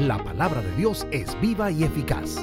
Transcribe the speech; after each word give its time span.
La 0.00 0.22
palabra 0.22 0.60
de 0.60 0.76
Dios 0.76 1.06
es 1.10 1.40
viva 1.40 1.70
y 1.70 1.82
eficaz. 1.82 2.36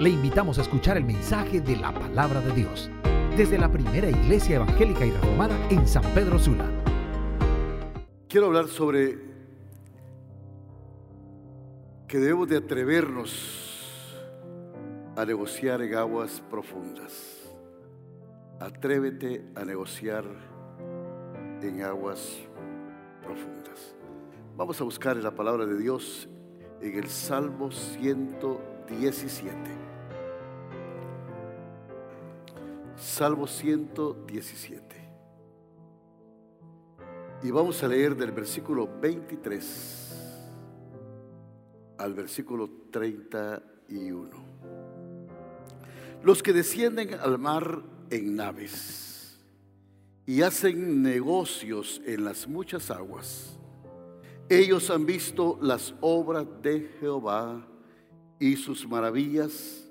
Le 0.00 0.10
invitamos 0.10 0.58
a 0.58 0.62
escuchar 0.62 0.96
el 0.96 1.04
mensaje 1.04 1.60
de 1.60 1.76
la 1.76 1.94
palabra 1.94 2.40
de 2.40 2.52
Dios 2.52 2.90
desde 3.36 3.56
la 3.56 3.70
primera 3.70 4.10
iglesia 4.10 4.56
evangélica 4.56 5.06
y 5.06 5.12
reformada 5.12 5.56
en 5.70 5.86
San 5.86 6.02
Pedro 6.12 6.40
Sula. 6.40 6.68
Quiero 8.28 8.48
hablar 8.48 8.66
sobre 8.66 9.16
que 12.08 12.18
debemos 12.18 12.48
de 12.48 12.56
atrevernos 12.56 14.18
a 15.14 15.24
negociar 15.24 15.82
en 15.82 15.94
aguas 15.94 16.42
profundas. 16.50 17.48
Atrévete 18.58 19.44
a 19.54 19.64
negociar 19.64 20.24
en 21.62 21.82
aguas 21.84 22.40
profundas. 23.22 23.94
Vamos 24.56 24.80
a 24.80 24.84
buscar 24.84 25.16
la 25.18 25.30
palabra 25.30 25.64
de 25.64 25.78
Dios 25.78 26.28
en 26.82 26.98
el 26.98 27.08
Salmo 27.08 27.70
117. 27.70 29.56
Salmo 32.96 33.46
117. 33.46 34.82
Y 37.44 37.50
vamos 37.50 37.82
a 37.82 37.88
leer 37.88 38.14
del 38.16 38.32
versículo 38.32 38.88
23 39.00 40.02
al 41.98 42.14
versículo 42.14 42.68
31. 42.90 44.30
Los 46.22 46.42
que 46.42 46.52
descienden 46.52 47.14
al 47.14 47.38
mar 47.38 47.82
en 48.10 48.36
naves 48.36 49.38
y 50.26 50.42
hacen 50.42 51.02
negocios 51.02 52.02
en 52.04 52.24
las 52.24 52.46
muchas 52.46 52.90
aguas 52.90 53.58
ellos 54.58 54.90
han 54.90 55.06
visto 55.06 55.58
las 55.62 55.94
obras 56.00 56.46
de 56.62 56.90
Jehová 57.00 57.66
y 58.38 58.56
sus 58.56 58.86
maravillas 58.88 59.88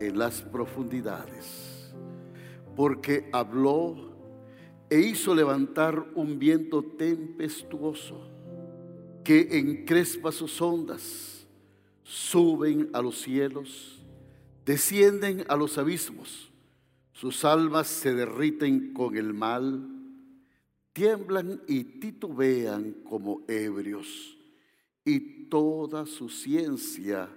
en 0.00 0.18
las 0.18 0.42
profundidades, 0.42 1.94
porque 2.76 3.28
habló 3.32 4.12
e 4.90 5.00
hizo 5.00 5.34
levantar 5.34 6.04
un 6.14 6.38
viento 6.38 6.82
tempestuoso 6.82 8.28
que 9.22 9.58
encrespa 9.58 10.32
sus 10.32 10.60
ondas, 10.60 11.46
suben 12.02 12.90
a 12.92 13.00
los 13.00 13.22
cielos, 13.22 14.04
descienden 14.66 15.44
a 15.48 15.56
los 15.56 15.78
abismos, 15.78 16.52
sus 17.12 17.44
almas 17.44 17.86
se 17.86 18.12
derriten 18.12 18.92
con 18.92 19.16
el 19.16 19.32
mal 19.32 19.93
tiemblan 20.94 21.60
y 21.66 21.84
titubean 21.84 22.92
como 23.04 23.44
ebrios, 23.48 24.38
y 25.04 25.48
toda 25.50 26.06
su 26.06 26.30
ciencia 26.30 27.28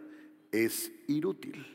es 0.52 0.90
inútil. 1.08 1.66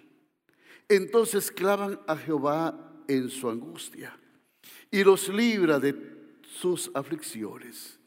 Entonces 0.89 1.50
claman 1.50 2.00
a 2.06 2.16
Jehová 2.16 3.05
en 3.08 3.28
su 3.28 3.50
angustia 3.50 4.19
y 4.91 5.05
los 5.05 5.28
libra 5.28 5.78
de 5.78 5.94
sus 6.42 6.91
aflicciones. 6.94 7.98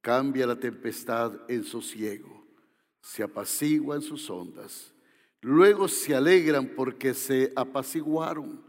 Cambia 0.00 0.46
la 0.46 0.58
tempestad 0.58 1.32
en 1.48 1.62
sosiego, 1.64 2.44
se 3.00 3.22
apacigua 3.22 3.94
en 3.96 4.02
sus 4.02 4.28
ondas. 4.30 4.92
Luego 5.42 5.86
se 5.86 6.14
alegran 6.14 6.72
porque 6.74 7.14
se 7.14 7.52
apaciguaron 7.54 8.64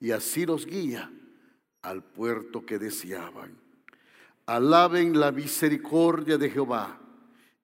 y 0.00 0.12
así 0.12 0.46
los 0.46 0.64
guía 0.64 1.12
al 1.82 2.02
puerto 2.02 2.64
que 2.64 2.78
deseaban. 2.78 3.62
Alaben 4.46 5.18
la 5.18 5.30
misericordia 5.30 6.36
de 6.36 6.50
Jehová 6.50 6.98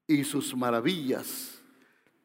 y 0.06 0.24
sus 0.24 0.56
maravillas 0.56 1.60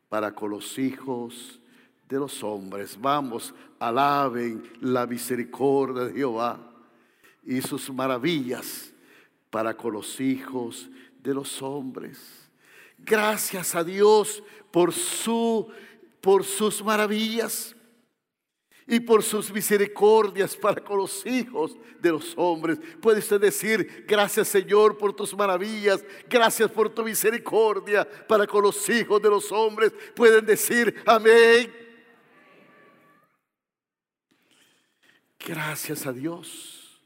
para 0.10 0.34
con 0.34 0.52
los 0.52 0.78
hijos 0.78 1.60
de 2.08 2.20
los 2.20 2.44
hombres. 2.44 2.98
Vamos, 3.00 3.54
alaben 3.80 4.64
la 4.82 5.08
misericordia 5.08 6.06
de 6.06 6.14
Jehová 6.14 6.60
y 7.44 7.62
sus 7.62 7.92
maravillas 7.92 8.94
para 9.50 9.76
con 9.76 9.94
los 9.94 10.20
hijos 10.20 10.90
de 11.22 11.34
los 11.34 11.62
hombres. 11.62 12.50
Gracias 12.98 13.76
a 13.76 13.84
Dios 13.84 14.44
por 14.72 14.94
su 14.94 15.72
por 16.22 16.46
sus 16.46 16.82
maravillas 16.82 17.76
y 18.88 19.00
por 19.00 19.24
sus 19.24 19.52
misericordias 19.52 20.56
para 20.56 20.84
con 20.84 20.98
los 20.98 21.26
hijos 21.26 21.78
de 22.00 22.12
los 22.12 22.34
hombres. 22.38 22.80
Puede 23.02 23.20
usted 23.20 23.40
decir, 23.40 24.06
gracias 24.08 24.48
Señor 24.48 24.98
por 24.98 25.14
tus 25.14 25.36
maravillas, 25.36 26.04
gracias 26.30 26.70
por 26.72 26.90
tu 26.90 27.04
misericordia 27.04 28.08
para 28.28 28.46
con 28.46 28.64
los 28.64 28.90
hijos 28.90 29.22
de 29.22 29.30
los 29.30 29.52
hombres. 29.52 29.94
Pueden 30.16 30.46
decir, 30.46 31.02
amén. 31.06 31.74
Gracias 35.40 36.06
a 36.06 36.14
Dios 36.14 37.02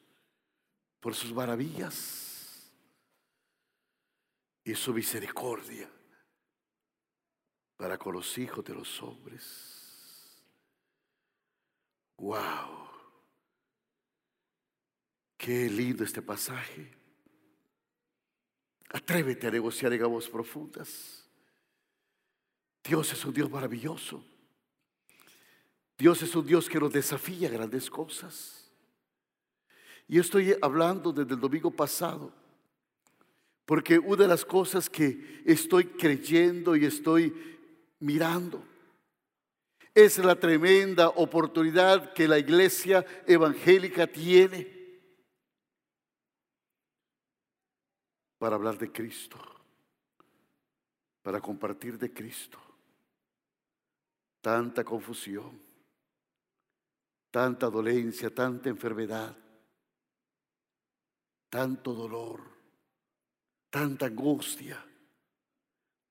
por 0.99 1.15
sus 1.15 1.33
maravillas 1.33 2.71
y 4.63 4.75
su 4.75 4.94
misericordia 4.94 5.89
para 7.77 7.97
con 7.97 8.13
los 8.13 8.38
hijos 8.38 8.65
de 8.65 8.73
los 8.73 9.01
hombres. 9.01 9.76
Wow. 12.17 12.88
Qué 15.38 15.69
lindo 15.69 16.03
este 16.03 16.22
pasaje. 16.22 16.91
Atrévete 18.89 19.47
a 19.47 19.51
negociar 19.51 19.94
en 19.94 20.01
aguas 20.01 20.27
profundas. 20.27 21.25
Dios 22.83 23.11
es 23.11 23.23
un 23.23 23.33
Dios 23.33 23.50
maravilloso. 23.50 24.23
Dios 25.97 26.22
es 26.22 26.35
un 26.35 26.45
Dios 26.45 26.69
que 26.69 26.79
nos 26.79 26.94
desafía 26.94 27.50
a 27.50 27.51
grandes 27.51 27.89
cosas. 27.89 28.72
Y 30.07 30.19
estoy 30.19 30.56
hablando 30.61 31.11
desde 31.11 31.33
el 31.33 31.39
domingo 31.39 31.69
pasado, 31.69 32.33
porque 33.66 34.00
una 34.00 34.23
de 34.23 34.27
las 34.29 34.45
cosas 34.45 34.89
que 34.89 35.41
estoy 35.45 35.85
creyendo 35.85 36.75
y 36.75 36.85
estoy 36.85 37.33
mirando 38.00 38.63
es 39.97 40.19
la 40.19 40.35
tremenda 40.35 41.09
oportunidad 41.09 42.13
que 42.13 42.27
la 42.27 42.37
iglesia 42.37 43.03
evangélica 43.25 44.05
tiene 44.05 44.71
para 48.37 48.57
hablar 48.57 48.77
de 48.77 48.91
Cristo, 48.91 49.39
para 51.23 51.41
compartir 51.41 51.97
de 51.97 52.13
Cristo. 52.13 52.59
Tanta 54.39 54.83
confusión, 54.83 55.59
tanta 57.31 57.67
dolencia, 57.67 58.29
tanta 58.29 58.69
enfermedad, 58.69 59.35
tanto 61.49 61.95
dolor, 61.95 62.43
tanta 63.71 64.05
angustia, 64.05 64.85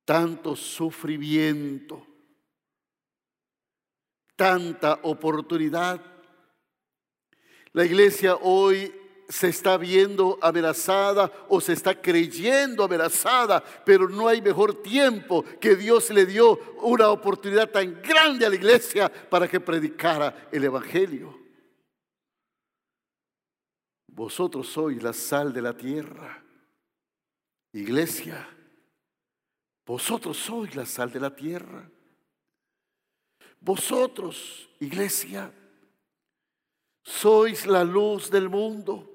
tanto 0.05 0.57
sufrimiento 0.57 2.06
tanta 4.37 5.01
oportunidad. 5.03 6.01
La 7.73 7.85
iglesia 7.85 8.37
hoy 8.37 8.95
se 9.29 9.49
está 9.49 9.77
viendo 9.77 10.39
amenazada 10.41 11.31
o 11.49 11.61
se 11.61 11.73
está 11.73 12.01
creyendo 12.01 12.85
amenazada, 12.85 13.63
pero 13.85 14.09
no 14.09 14.29
hay 14.29 14.41
mejor 14.41 14.83
tiempo 14.83 15.45
que 15.61 15.75
Dios 15.75 16.11
le 16.11 16.27
dio 16.27 16.59
una 16.83 17.09
oportunidad 17.11 17.71
tan 17.71 18.01
grande 18.03 18.47
a 18.47 18.49
la 18.51 18.55
iglesia 18.55 19.11
para 19.11 19.49
que 19.49 19.61
predicara 19.61 20.49
el 20.53 20.65
Evangelio. 20.65 21.37
Vosotros 24.07 24.69
sois 24.69 25.03
la 25.03 25.13
sal 25.13 25.53
de 25.53 25.61
la 25.61 25.77
tierra. 25.77 26.43
Iglesia, 27.73 28.49
vosotros 29.85 30.39
sois 30.39 30.75
la 30.75 30.87
sal 30.87 31.13
de 31.13 31.21
la 31.21 31.35
tierra. 31.37 31.91
Vosotros, 33.61 34.69
iglesia, 34.81 35.53
sois 37.03 37.67
la 37.67 37.85
luz 37.85 38.31
del 38.31 38.49
mundo. 38.49 39.13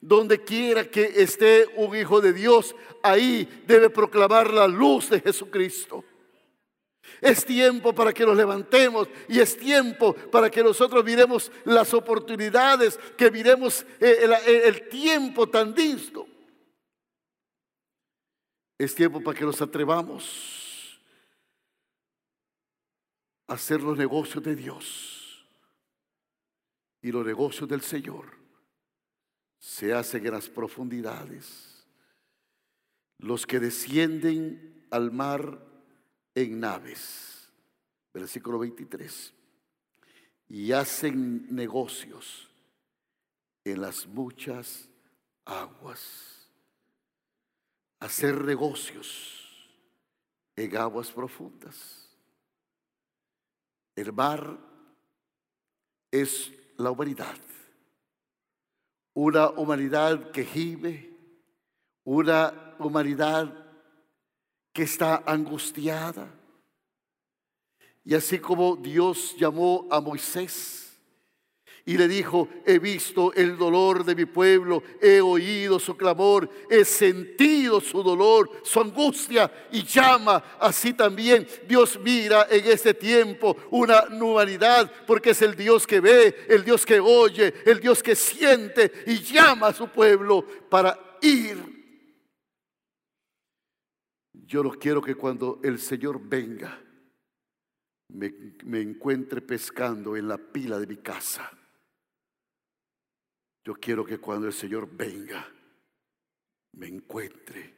Donde 0.00 0.42
quiera 0.42 0.90
que 0.90 1.04
esté 1.22 1.66
un 1.76 1.94
hijo 1.94 2.20
de 2.20 2.32
Dios, 2.32 2.74
ahí 3.02 3.48
debe 3.66 3.88
proclamar 3.88 4.52
la 4.52 4.66
luz 4.66 5.10
de 5.10 5.20
Jesucristo. 5.20 6.04
Es 7.20 7.44
tiempo 7.44 7.94
para 7.94 8.12
que 8.12 8.26
nos 8.26 8.36
levantemos 8.36 9.08
y 9.28 9.38
es 9.38 9.56
tiempo 9.56 10.14
para 10.14 10.50
que 10.50 10.62
nosotros 10.62 11.04
miremos 11.04 11.52
las 11.64 11.94
oportunidades, 11.94 12.98
que 13.16 13.30
miremos 13.30 13.86
eh, 14.00 14.18
el, 14.22 14.32
el 14.48 14.88
tiempo 14.88 15.48
tan 15.48 15.74
disco. 15.74 16.26
Es 18.78 18.94
tiempo 18.94 19.20
para 19.20 19.38
que 19.38 19.44
nos 19.44 19.60
atrevamos 19.62 20.61
hacer 23.52 23.82
los 23.82 23.96
negocios 23.98 24.42
de 24.42 24.56
Dios 24.56 25.46
y 27.02 27.12
los 27.12 27.24
negocios 27.24 27.68
del 27.68 27.82
Señor 27.82 28.26
se 29.58 29.92
hacen 29.92 30.26
en 30.26 30.32
las 30.32 30.48
profundidades. 30.48 31.84
Los 33.18 33.46
que 33.46 33.60
descienden 33.60 34.86
al 34.90 35.12
mar 35.12 35.64
en 36.34 36.60
naves. 36.60 37.48
Versículo 38.12 38.58
23. 38.58 39.32
Y 40.48 40.72
hacen 40.72 41.46
negocios 41.54 42.48
en 43.64 43.80
las 43.80 44.06
muchas 44.06 44.88
aguas. 45.44 46.48
Hacer 48.00 48.44
negocios 48.44 49.48
en 50.56 50.76
aguas 50.76 51.10
profundas. 51.10 52.01
El 53.94 54.12
mar 54.12 54.58
es 56.10 56.52
la 56.76 56.90
humanidad. 56.90 57.36
Una 59.14 59.50
humanidad 59.50 60.30
que 60.30 60.44
gime, 60.44 61.10
una 62.04 62.74
humanidad 62.78 63.54
que 64.72 64.84
está 64.84 65.22
angustiada. 65.26 66.28
Y 68.04 68.14
así 68.14 68.38
como 68.38 68.76
Dios 68.76 69.36
llamó 69.36 69.86
a 69.90 70.00
Moisés 70.00 70.91
y 71.84 71.96
le 71.96 72.06
dijo, 72.06 72.48
he 72.64 72.78
visto 72.78 73.32
el 73.34 73.56
dolor 73.56 74.04
de 74.04 74.14
mi 74.14 74.24
pueblo, 74.24 74.84
he 75.00 75.20
oído 75.20 75.80
su 75.80 75.96
clamor, 75.96 76.48
he 76.70 76.84
sentido 76.84 77.80
su 77.80 78.04
dolor, 78.04 78.50
su 78.62 78.80
angustia 78.80 79.52
y 79.72 79.82
llama. 79.82 80.44
Así 80.60 80.94
también 80.94 81.46
Dios 81.66 81.98
mira 82.00 82.46
en 82.48 82.66
este 82.66 82.94
tiempo 82.94 83.56
una 83.70 84.04
humanidad, 84.10 84.90
porque 85.06 85.30
es 85.30 85.42
el 85.42 85.56
Dios 85.56 85.86
que 85.86 86.00
ve, 86.00 86.46
el 86.48 86.62
Dios 86.62 86.86
que 86.86 87.00
oye, 87.00 87.52
el 87.66 87.80
Dios 87.80 88.00
que 88.00 88.14
siente 88.14 88.92
y 89.06 89.18
llama 89.18 89.68
a 89.68 89.74
su 89.74 89.88
pueblo 89.88 90.46
para 90.70 91.18
ir. 91.20 91.58
Yo 94.32 94.62
no 94.62 94.70
quiero 94.70 95.02
que 95.02 95.16
cuando 95.16 95.58
el 95.64 95.80
Señor 95.80 96.20
venga, 96.22 96.80
me, 98.08 98.32
me 98.66 98.80
encuentre 98.80 99.40
pescando 99.40 100.16
en 100.16 100.28
la 100.28 100.38
pila 100.38 100.78
de 100.78 100.86
mi 100.86 100.98
casa 100.98 101.50
yo 103.64 103.74
quiero 103.74 104.04
que 104.04 104.18
cuando 104.18 104.46
el 104.46 104.52
Señor 104.52 104.88
venga, 104.90 105.46
me 106.72 106.88
encuentre 106.88 107.74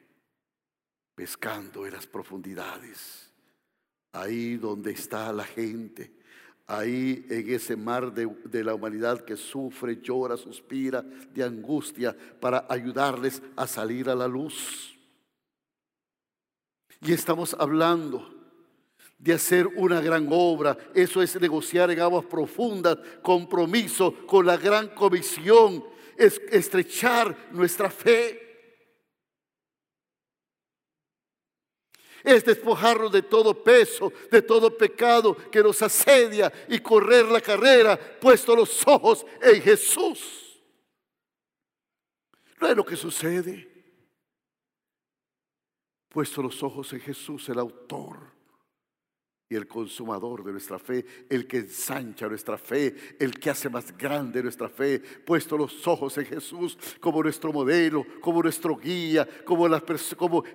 pescando 1.14 1.86
en 1.86 1.92
las 1.92 2.06
profundidades, 2.06 3.30
ahí 4.12 4.56
donde 4.56 4.92
está 4.92 5.32
la 5.32 5.44
gente, 5.44 6.12
ahí 6.66 7.26
en 7.28 7.50
ese 7.50 7.76
mar 7.76 8.12
de, 8.12 8.64
la 8.64 8.74
humanidad 8.74 9.24
que 9.24 9.36
sufre, 9.36 10.00
llora, 10.00 10.36
suspira 10.36 11.02
de 11.02 11.42
angustia 11.42 12.16
para 12.40 12.66
ayudarles 12.68 13.42
a 13.56 13.66
salir 13.66 14.08
a 14.08 14.14
la 14.14 14.26
luz. 14.26 14.96
Y 17.00 17.12
estamos 17.12 17.54
hablando 17.58 18.43
de 19.24 19.32
hacer 19.32 19.66
una 19.66 20.02
gran 20.02 20.28
obra. 20.30 20.76
Eso 20.94 21.22
es 21.22 21.40
negociar 21.40 21.90
en 21.90 21.98
aguas 21.98 22.26
profundas, 22.26 22.98
compromiso 23.22 24.14
con 24.26 24.44
la 24.44 24.58
gran 24.58 24.88
comisión, 24.88 25.82
es 26.14 26.38
estrechar 26.50 27.48
nuestra 27.50 27.88
fe. 27.88 28.42
Es 32.22 32.44
despojarnos 32.44 33.10
de 33.12 33.22
todo 33.22 33.64
peso, 33.64 34.12
de 34.30 34.42
todo 34.42 34.76
pecado 34.76 35.34
que 35.50 35.62
nos 35.62 35.80
asedia 35.80 36.52
y 36.68 36.80
correr 36.80 37.24
la 37.24 37.40
carrera 37.40 37.98
puesto 38.20 38.54
los 38.54 38.86
ojos 38.86 39.24
en 39.40 39.62
Jesús. 39.62 40.62
No 42.60 42.68
es 42.68 42.76
lo 42.76 42.84
que 42.84 42.96
sucede. 42.96 43.70
Puesto 46.10 46.42
los 46.42 46.62
ojos 46.62 46.92
en 46.92 47.00
Jesús, 47.00 47.48
el 47.48 47.58
autor 47.58 48.33
el 49.54 49.66
consumador 49.66 50.44
de 50.44 50.52
nuestra 50.52 50.78
fe, 50.78 51.04
el 51.28 51.46
que 51.46 51.58
ensancha 51.58 52.28
nuestra 52.28 52.58
fe, 52.58 53.16
el 53.18 53.38
que 53.38 53.50
hace 53.50 53.68
más 53.68 53.96
grande 53.96 54.42
nuestra 54.42 54.68
fe, 54.68 54.98
puesto 54.98 55.56
los 55.56 55.86
ojos 55.86 56.16
en 56.18 56.26
Jesús 56.26 56.78
como 57.00 57.22
nuestro 57.22 57.52
modelo, 57.52 58.04
como 58.20 58.42
nuestro 58.42 58.76
guía, 58.76 59.28
como 59.44 59.68
la, 59.68 59.82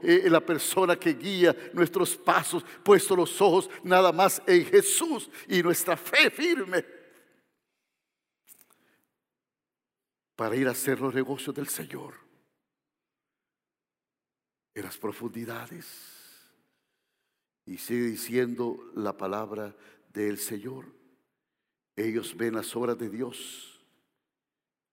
eh, 0.01 0.29
la 0.29 0.45
persona 0.45 0.95
que 0.95 1.13
guía 1.13 1.55
nuestros 1.73 2.15
pasos, 2.17 2.65
puesto 2.83 3.15
los 3.15 3.41
ojos 3.41 3.69
nada 3.83 4.11
más 4.11 4.41
en 4.45 4.65
Jesús 4.65 5.29
y 5.47 5.61
nuestra 5.63 5.95
fe 5.95 6.29
firme. 6.29 6.85
Para 10.35 10.55
ir 10.55 10.67
a 10.67 10.71
hacer 10.71 10.99
los 10.99 11.13
negocios 11.13 11.55
del 11.55 11.67
Señor. 11.67 12.15
En 14.73 14.83
las 14.83 14.97
profundidades 14.97 16.19
y 17.69 17.77
sigue 17.77 18.07
diciendo 18.07 18.92
la 18.95 19.16
palabra 19.16 19.75
del 20.12 20.39
Señor. 20.39 20.92
Ellos 21.95 22.36
ven 22.36 22.56
las 22.56 22.75
obras 22.75 22.98
de 22.98 23.10
Dios 23.10 23.80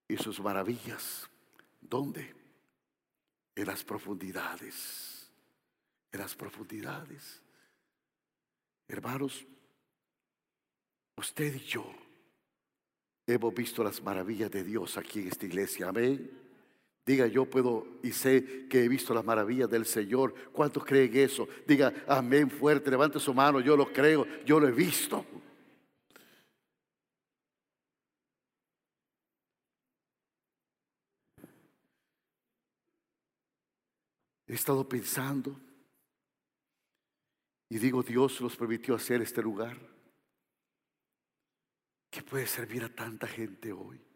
y 0.07 0.15
sus 0.15 0.39
maravillas. 0.39 1.27
¿Dónde? 1.81 2.35
En 3.55 3.65
las 3.65 3.83
profundidades. 3.83 5.27
En 6.11 6.19
las 6.19 6.35
profundidades. 6.35 7.41
Hermanos, 8.87 9.43
usted 11.15 11.55
y 11.55 11.65
yo 11.65 11.91
hemos 13.25 13.55
visto 13.55 13.83
las 13.83 14.03
maravillas 14.03 14.51
de 14.51 14.63
Dios 14.63 14.99
aquí 14.99 15.21
en 15.21 15.29
esta 15.29 15.47
iglesia. 15.47 15.89
Amén. 15.89 16.46
Diga, 17.07 17.25
yo 17.25 17.45
puedo 17.45 17.87
y 18.03 18.11
sé 18.11 18.67
que 18.67 18.83
he 18.83 18.89
visto 18.89 19.13
las 19.13 19.23
maravillas 19.23 19.69
del 19.69 19.85
Señor. 19.85 20.33
¿Cuántos 20.51 20.83
creen 20.83 21.15
eso? 21.15 21.47
Diga, 21.65 21.93
amén 22.05 22.51
fuerte, 22.51 22.91
levante 22.91 23.17
su 23.17 23.33
mano, 23.33 23.61
yo 23.61 23.77
lo 23.77 23.93
creo, 23.93 24.27
yo 24.43 24.59
lo 24.59 24.67
he 24.67 24.73
visto. 24.73 25.25
He 34.45 34.55
estado 34.55 34.85
pensando 34.89 35.57
y 37.69 37.77
digo, 37.77 38.03
Dios 38.03 38.41
nos 38.41 38.57
permitió 38.57 38.95
hacer 38.95 39.21
este 39.21 39.41
lugar 39.41 39.77
que 42.09 42.21
puede 42.21 42.47
servir 42.47 42.83
a 42.83 42.93
tanta 42.93 43.27
gente 43.27 43.71
hoy 43.71 44.06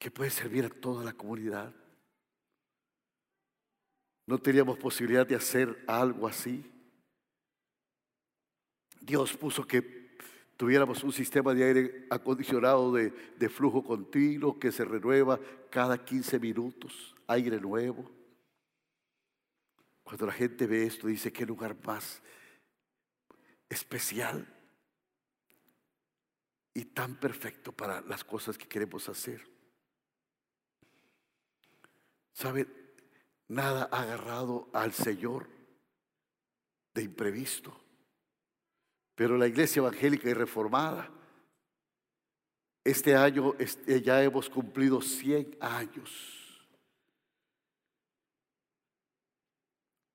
que 0.00 0.10
puede 0.10 0.30
servir 0.30 0.64
a 0.64 0.70
toda 0.70 1.04
la 1.04 1.12
comunidad. 1.12 1.74
No 4.26 4.38
teníamos 4.38 4.78
posibilidad 4.78 5.26
de 5.26 5.36
hacer 5.36 5.84
algo 5.86 6.26
así. 6.26 6.64
Dios 8.98 9.36
puso 9.36 9.66
que 9.66 10.16
tuviéramos 10.56 11.04
un 11.04 11.12
sistema 11.12 11.52
de 11.52 11.64
aire 11.64 12.06
acondicionado 12.08 12.94
de, 12.94 13.48
flujo 13.50 13.84
continuo 13.84 14.58
que 14.58 14.72
se 14.72 14.86
renueva 14.86 15.38
cada 15.68 16.02
15 16.02 16.40
minutos, 16.40 17.14
aire 17.26 17.60
nuevo. 17.60 18.10
Cuando 20.02 20.24
la 20.24 20.32
gente 20.32 20.66
ve 20.66 20.86
esto, 20.86 21.08
dice, 21.08 21.30
qué 21.30 21.44
lugar 21.44 21.76
más 21.84 22.22
especial 23.68 24.46
y 26.72 26.86
tan 26.86 27.16
perfecto 27.20 27.70
para 27.70 28.00
las 28.00 28.24
cosas 28.24 28.56
que 28.56 28.66
queremos 28.66 29.06
hacer. 29.10 29.59
¿Sabe? 32.40 32.66
Nada 33.48 33.86
ha 33.92 34.00
agarrado 34.00 34.70
al 34.72 34.94
Señor 34.94 35.46
de 36.94 37.02
imprevisto. 37.02 37.78
Pero 39.14 39.36
la 39.36 39.46
iglesia 39.46 39.80
evangélica 39.80 40.30
y 40.30 40.32
reformada, 40.32 41.10
este 42.82 43.14
año 43.14 43.54
este, 43.58 44.00
ya 44.00 44.22
hemos 44.22 44.48
cumplido 44.48 45.02
100 45.02 45.58
años 45.60 46.66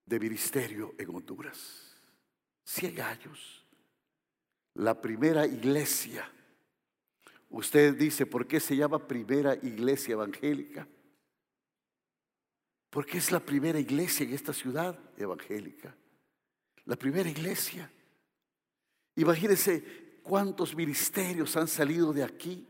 de 0.07 0.19
ministerio 0.19 0.95
en 0.97 1.15
Honduras. 1.15 1.95
100 2.63 3.01
años. 3.01 3.67
La 4.73 4.99
primera 4.99 5.45
iglesia. 5.45 6.27
Usted 7.49 7.95
dice, 7.95 8.25
¿por 8.25 8.47
qué 8.47 8.59
se 8.59 8.75
llama 8.75 9.07
primera 9.07 9.53
iglesia 9.53 10.13
evangélica? 10.13 10.87
Porque 12.95 13.17
es 13.17 13.29
la 13.29 13.41
primera 13.41 13.77
iglesia 13.77 14.25
en 14.25 14.33
esta 14.33 14.53
ciudad 14.53 14.97
evangélica. 15.17 15.93
La 16.85 16.95
primera 16.95 17.29
iglesia. 17.29 17.91
Imagínense 19.17 20.21
cuántos 20.23 20.73
ministerios 20.73 21.57
han 21.57 21.67
salido 21.67 22.13
de 22.13 22.23
aquí. 22.23 22.65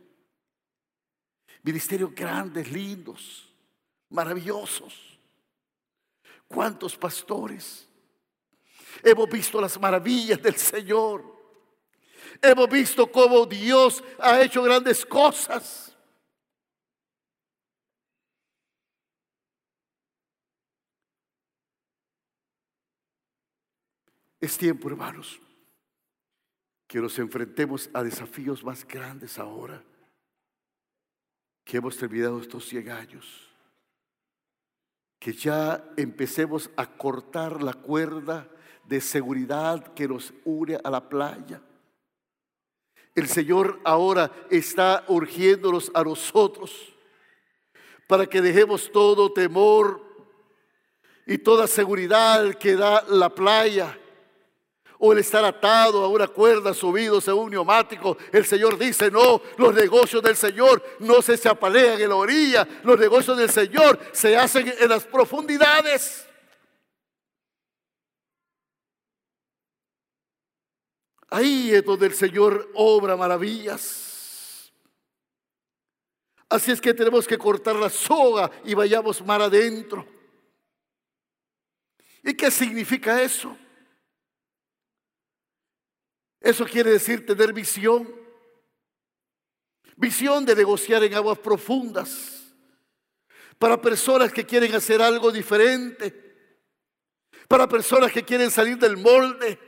Ministerios 1.61 2.15
grandes, 2.15 2.71
lindos, 2.71 3.53
maravillosos. 4.09 5.19
Cuántos 6.47 6.97
pastores. 6.97 7.87
Hemos 9.03 9.29
visto 9.29 9.61
las 9.61 9.79
maravillas 9.79 10.41
del 10.41 10.55
Señor. 10.55 11.23
Hemos 12.41 12.67
visto 12.67 13.11
cómo 13.11 13.45
Dios 13.45 14.03
ha 14.17 14.41
hecho 14.41 14.63
grandes 14.63 15.05
cosas. 15.05 15.94
Es 24.45 24.59
tiempo, 24.59 24.87
hermanos, 24.89 25.41
que 26.87 26.99
nos 26.99 27.17
enfrentemos 27.17 27.89
a 27.95 28.03
desafíos 28.03 28.63
más 28.63 28.87
grandes 28.87 29.39
ahora, 29.39 29.83
que 31.63 31.77
hemos 31.77 31.97
terminado 31.97 32.39
estos 32.39 32.63
100 32.65 32.91
años, 32.91 33.49
que 35.17 35.33
ya 35.33 35.83
empecemos 35.97 36.69
a 36.77 36.85
cortar 36.85 37.63
la 37.63 37.73
cuerda 37.73 38.47
de 38.83 39.01
seguridad 39.01 39.95
que 39.95 40.07
nos 40.07 40.31
une 40.43 40.77
a 40.83 40.91
la 40.91 41.09
playa. 41.09 41.59
El 43.15 43.27
Señor 43.27 43.81
ahora 43.83 44.31
está 44.51 45.05
urgiéndonos 45.07 45.89
a 45.91 46.03
nosotros 46.03 46.93
para 48.07 48.27
que 48.27 48.43
dejemos 48.43 48.91
todo 48.91 49.33
temor 49.33 50.05
y 51.25 51.39
toda 51.39 51.65
seguridad 51.65 52.53
que 52.59 52.75
da 52.75 53.03
la 53.09 53.33
playa 53.33 53.97
o 54.99 55.13
el 55.13 55.19
estar 55.19 55.43
atado 55.43 56.03
a 56.03 56.07
una 56.07 56.27
cuerda, 56.27 56.73
subidos 56.73 57.27
a 57.27 57.33
un 57.33 57.51
neumático. 57.51 58.17
El 58.31 58.45
Señor 58.45 58.77
dice, 58.77 59.11
no, 59.11 59.41
los 59.57 59.73
negocios 59.73 60.21
del 60.23 60.35
Señor 60.35 60.83
no 60.99 61.21
se 61.21 61.47
apalean 61.47 62.01
en 62.01 62.09
la 62.09 62.15
orilla, 62.15 62.67
los 62.83 62.99
negocios 62.99 63.37
del 63.37 63.49
Señor 63.49 63.99
se 64.11 64.35
hacen 64.37 64.73
en 64.79 64.89
las 64.89 65.05
profundidades. 65.05 66.25
Ahí 71.29 71.73
es 71.73 71.83
donde 71.83 72.05
el 72.05 72.13
Señor 72.13 72.71
obra 72.75 73.17
maravillas. 73.17 74.71
Así 76.47 76.71
es 76.71 76.79
que 76.79 76.93
tenemos 76.93 77.27
que 77.27 77.37
cortar 77.37 77.75
la 77.75 77.89
soga 77.89 78.49
y 78.63 78.73
vayamos 78.73 79.25
mar 79.25 79.41
adentro. 79.41 80.07
¿Y 82.23 82.33
qué 82.35 82.49
significa 82.49 83.21
eso? 83.21 83.57
Eso 86.45 86.65
quiere 86.65 86.91
decir 86.91 87.25
tener 87.25 87.51
visión. 87.51 88.07
Visión 89.97 90.45
de 90.45 90.55
negociar 90.55 91.03
en 91.03 91.13
aguas 91.13 91.39
profundas. 91.39 92.53
Para 93.59 93.81
personas 93.81 94.31
que 94.31 94.45
quieren 94.45 94.73
hacer 94.75 95.01
algo 95.01 95.31
diferente. 95.31 96.47
Para 97.49 97.67
personas 97.67 98.11
que 98.11 98.23
quieren 98.23 98.49
salir 98.49 98.77
del 98.77 98.95
molde 98.95 99.59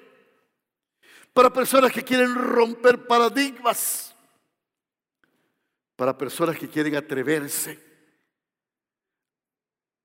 para 1.38 1.54
personas 1.54 1.92
que 1.92 2.04
quieren 2.04 2.34
romper 2.34 3.06
paradigmas, 3.06 4.16
para 5.96 6.18
personas 6.18 6.58
que 6.58 6.68
quieren 6.68 6.96
atreverse 6.96 7.80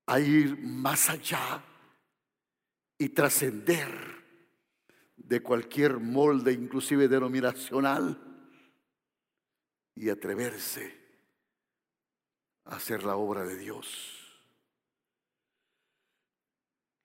a 0.09 0.21
ir 0.21 0.59
más 0.59 1.09
allá 1.09 1.65
y 2.99 3.09
trascender 3.09 4.22
de 5.25 5.43
cualquier 5.43 5.99
molde, 5.99 6.53
inclusive 6.53 7.09
denominacional, 7.09 8.19
y 9.95 10.09
atreverse 10.09 11.01
a 12.65 12.77
hacer 12.77 13.05
la 13.05 13.17
obra 13.17 13.45
de 13.45 13.57
Dios. 13.57 14.19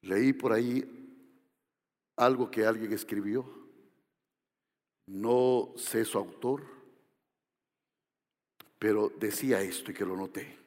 Leí 0.02 0.34
por 0.34 0.54
ahí 0.54 0.86
algo 2.16 2.50
que 2.50 2.66
alguien 2.66 2.94
escribió 2.94 3.58
no 5.08 5.74
sé 5.78 6.04
su 6.04 6.18
autor, 6.18 6.64
pero 8.78 9.10
decía 9.18 9.62
esto 9.62 9.92
y 9.92 9.94
que 9.94 10.06
lo 10.06 10.16
noté. 10.16 10.58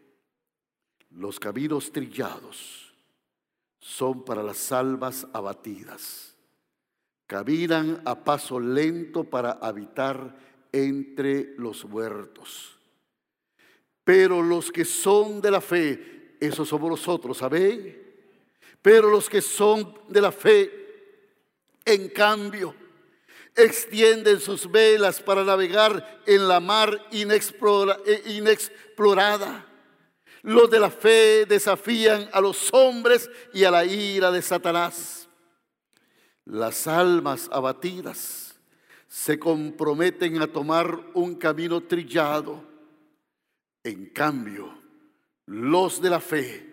Los 1.11 1.38
caminos 1.38 1.92
trillados 1.92 2.95
son 3.78 4.25
para 4.25 4.42
las 4.42 4.73
almas 4.73 5.26
abatidas. 5.33 6.29
Caminan 7.30 8.02
a 8.06 8.16
paso 8.16 8.58
lento 8.58 9.22
para 9.22 9.52
habitar 9.52 10.37
entre 10.72 11.54
los 11.58 11.84
muertos. 11.84 12.76
Pero 14.02 14.42
los 14.42 14.72
que 14.72 14.84
son 14.84 15.40
de 15.40 15.52
la 15.52 15.60
fe, 15.60 16.34
esos 16.40 16.68
somos 16.68 16.90
nosotros, 16.90 17.38
¿sabéis? 17.38 17.94
Pero 18.82 19.08
los 19.10 19.30
que 19.30 19.40
son 19.40 19.96
de 20.08 20.20
la 20.20 20.32
fe, 20.32 20.72
en 21.84 22.08
cambio, 22.08 22.75
extienden 23.54 24.40
sus 24.40 24.68
velas 24.68 25.22
para 25.22 25.44
navegar 25.44 26.22
en 26.26 26.49
la 26.49 26.58
mar 26.58 27.06
eh, 27.12 28.22
inexplorada. 28.26 29.66
Los 30.42 30.68
de 30.68 30.80
la 30.80 30.90
fe 30.90 31.46
desafían 31.46 32.28
a 32.32 32.40
los 32.40 32.75
hombres 32.75 33.30
y 33.54 33.62
a 33.62 33.70
la 33.70 33.84
ira 33.84 34.32
de 34.32 34.42
Satanás. 34.42 35.19
Las 36.50 36.87
almas 36.87 37.49
abatidas 37.52 38.54
se 39.09 39.38
comprometen 39.38 40.42
a 40.42 40.47
tomar 40.47 41.00
un 41.14 41.37
camino 41.37 41.83
trillado. 41.83 42.62
En 43.85 44.07
cambio, 44.07 44.73
los 45.47 46.02
de 46.02 46.11
la 46.11 46.21
fe 46.21 46.66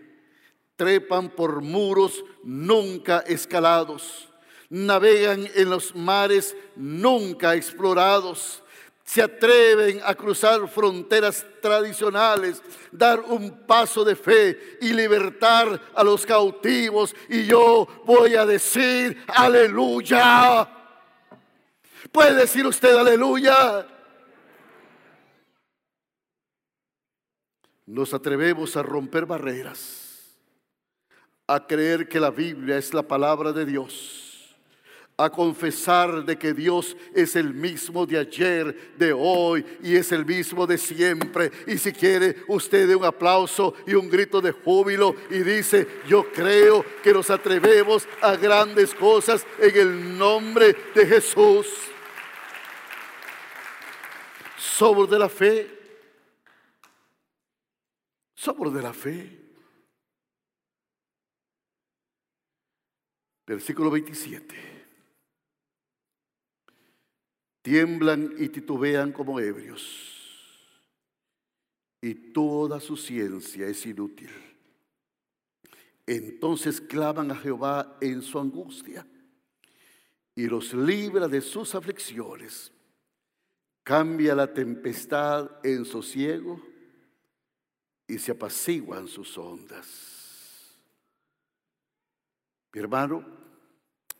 trepan 0.76 1.30
por 1.30 1.62
muros 1.62 2.24
nunca 2.44 3.20
escalados 3.20 4.28
navegan 4.70 5.48
en 5.56 5.70
los 5.70 5.96
mares 5.96 6.56
nunca 6.76 7.56
explorados, 7.56 8.64
se 9.08 9.22
atreven 9.22 10.02
a 10.04 10.14
cruzar 10.14 10.68
fronteras 10.68 11.46
tradicionales, 11.62 12.62
dar 12.92 13.22
un 13.22 13.66
paso 13.66 14.04
de 14.04 14.18
fe 14.18 14.78
y 14.82 14.92
libertar 14.92 15.82
a 15.96 16.04
los 16.04 16.26
cautivos. 16.26 17.16
Y 17.30 17.46
yo 17.46 17.88
voy 18.06 18.36
a 18.36 18.46
decir, 18.46 19.24
aleluya. 19.28 20.70
¿Puede 22.12 22.34
decir 22.34 22.68
usted 22.68 22.94
aleluya? 22.98 23.88
Nos 27.86 28.14
atrevemos 28.14 28.76
a 28.76 28.84
romper 28.84 29.26
barreras, 29.26 30.36
a 31.48 31.66
creer 31.66 32.10
que 32.10 32.20
la 32.20 32.30
Biblia 32.30 32.78
es 32.78 32.94
la 32.94 33.04
palabra 33.04 33.54
de 33.54 33.66
Dios 33.66 34.27
a 35.18 35.32
confesar 35.32 36.24
de 36.24 36.38
que 36.38 36.54
Dios 36.54 36.96
es 37.14 37.36
el 37.36 37.52
mismo 37.52 38.06
de 38.06 38.20
ayer, 38.20 38.94
de 38.98 39.12
hoy 39.12 39.66
y 39.82 39.96
es 39.96 40.12
el 40.12 40.24
mismo 40.24 40.68
de 40.68 40.78
siempre. 40.78 41.52
Y 41.66 41.80
si 41.80 41.92
quiere 41.92 42.44
usted 42.48 42.94
un 42.94 43.04
aplauso 43.04 43.74
y 43.88 43.96
un 43.96 44.10
grito 44.10 44.40
de 44.40 44.52
júbilo 44.52 45.16
y 45.32 45.40
dice, 45.40 45.88
yo 46.08 46.32
creo 46.32 46.86
que 47.02 47.12
nos 47.12 47.32
atrevemos 47.32 48.08
a 48.22 48.36
grandes 48.36 48.94
cosas 48.94 49.46
en 49.60 49.76
el 49.76 50.18
nombre 50.18 50.76
de 50.94 51.06
Jesús. 51.08 51.66
Somos 54.56 55.10
de 55.10 55.18
la 55.18 55.30
fe. 55.30 55.68
Somos 58.36 58.72
de 58.72 58.82
la 58.84 58.94
fe. 58.94 59.44
Versículo 63.48 63.90
27 63.90 64.77
tiemblan 67.68 68.34
y 68.38 68.48
titubean 68.48 69.12
como 69.12 69.42
ebrios, 69.42 69.84
y 72.02 72.16
toda 72.32 72.80
su 72.80 72.96
ciencia 72.96 73.68
es 73.68 73.86
inútil. 73.86 74.30
Entonces 76.06 76.80
claman 76.80 77.30
a 77.30 77.36
Jehová 77.36 77.98
en 78.00 78.22
su 78.22 78.40
angustia 78.40 79.06
y 80.34 80.48
los 80.48 80.74
libra 80.74 81.28
de 81.28 81.42
sus 81.42 81.76
aflicciones. 81.76 82.72
Cambia 83.84 84.34
la 84.34 84.54
tempestad 84.54 85.52
en 85.62 85.84
sosiego 85.84 86.66
y 88.08 88.18
se 88.18 88.32
apaciguan 88.32 89.10
sus 89.10 89.38
ondas. 89.38 90.78
Mi 92.72 92.80
hermano, 92.80 93.26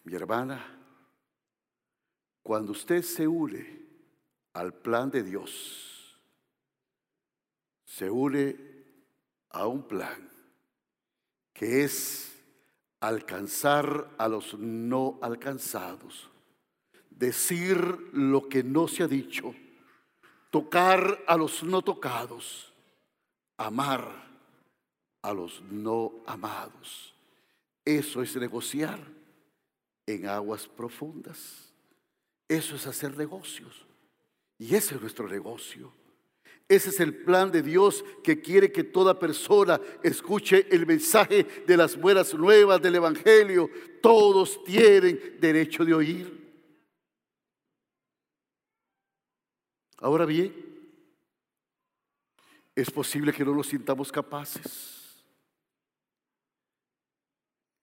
mi 0.04 0.16
hermana, 0.16 0.77
cuando 2.48 2.72
usted 2.72 3.04
se 3.04 3.28
une 3.28 3.68
al 4.54 4.74
plan 4.74 5.12
de 5.12 5.22
Dios, 5.22 6.18
se 7.84 8.10
une 8.10 8.56
a 9.50 9.68
un 9.68 9.86
plan 9.86 10.30
que 11.52 11.84
es 11.84 12.42
alcanzar 13.02 14.16
a 14.18 14.30
los 14.30 14.58
no 14.58 15.20
alcanzados, 15.22 16.30
decir 17.10 17.78
lo 18.14 18.48
que 18.48 18.64
no 18.64 18.88
se 18.88 19.04
ha 19.04 19.10
dicho, 19.10 19.54
tocar 20.50 21.26
a 21.28 21.36
los 21.36 21.64
no 21.64 21.82
tocados, 21.82 22.72
amar 23.58 24.10
a 25.22 25.34
los 25.34 25.62
no 25.64 26.14
amados. 26.26 27.14
Eso 27.84 28.22
es 28.22 28.34
negociar 28.38 29.06
en 30.06 30.28
aguas 30.30 30.66
profundas. 30.66 31.67
Eso 32.48 32.76
es 32.76 32.88
hacer 32.88 33.18
negocios. 33.18 33.86
Y 34.58 34.76
ese 34.76 34.96
es 34.96 35.02
nuestro 35.02 35.28
negocio. 35.28 35.94
Ese 36.70 36.90
es 36.90 37.00
el 37.00 37.16
plan 37.16 37.52
de 37.52 37.62
Dios 37.62 38.04
que 38.24 38.42
quiere 38.42 38.72
que 38.72 38.84
toda 38.84 39.18
persona 39.18 39.80
escuche 40.04 40.68
el 40.70 40.86
mensaje 40.86 41.44
de 41.66 41.78
las 41.78 41.96
buenas 41.96 42.34
nuevas 42.34 42.82
del 42.82 42.96
Evangelio. 42.96 43.70
Todos 44.02 44.64
tienen 44.66 45.38
derecho 45.40 45.86
de 45.86 45.94
oír. 45.94 46.38
Ahora 50.00 50.26
bien, 50.26 50.54
es 52.76 52.92
posible 52.92 53.34
que 53.34 53.46
no 53.46 53.56
nos 53.56 53.68
sintamos 53.68 54.12
capaces. 54.12 55.26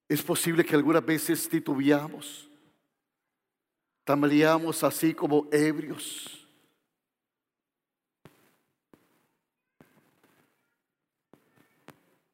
Es 0.09 0.23
posible 0.23 0.65
que 0.65 0.77
algunas 0.77 1.05
veces 1.05 1.49
titubeamos, 1.49 2.49
tambaleamos 4.05 4.85
así 4.85 5.15
como 5.15 5.49
ebrios. 5.51 6.47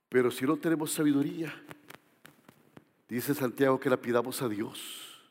Pero 0.09 0.31
si 0.33 0.45
no 0.45 0.57
tenemos 0.57 0.93
sabiduría, 0.93 1.55
dice 3.09 3.33
Santiago 3.33 3.79
que 3.79 3.89
la 3.89 3.97
pidamos 3.97 4.43
a 4.43 4.49
Dios, 4.49 5.31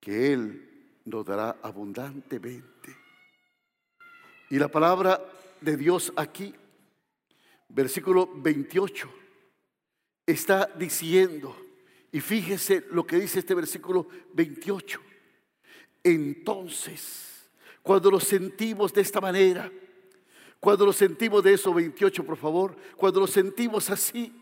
que 0.00 0.32
Él 0.32 0.98
nos 1.04 1.24
dará 1.24 1.56
abundantemente. 1.62 2.96
Y 4.50 4.58
la 4.58 4.68
palabra 4.68 5.24
de 5.60 5.76
Dios 5.76 6.12
aquí, 6.16 6.54
versículo 7.68 8.28
28, 8.34 9.08
está 10.26 10.66
diciendo, 10.76 11.63
y 12.14 12.20
fíjese 12.20 12.84
lo 12.92 13.04
que 13.04 13.16
dice 13.16 13.40
este 13.40 13.56
versículo 13.56 14.06
28, 14.34 15.00
entonces, 16.04 17.50
cuando 17.82 18.08
lo 18.08 18.20
sentimos 18.20 18.92
de 18.92 19.00
esta 19.00 19.20
manera, 19.20 19.68
cuando 20.60 20.86
lo 20.86 20.92
sentimos 20.92 21.42
de 21.42 21.54
eso, 21.54 21.74
28 21.74 22.24
por 22.24 22.36
favor, 22.36 22.76
cuando 22.96 23.18
lo 23.18 23.26
sentimos 23.26 23.90
así, 23.90 24.32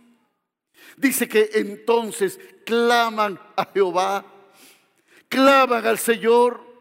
dice 0.99 1.27
que 1.27 1.49
entonces 1.55 2.39
claman 2.67 3.41
a 3.57 3.65
Jehová, 3.73 4.23
claman 5.31 5.87
al 5.87 5.99
Señor. 5.99 6.72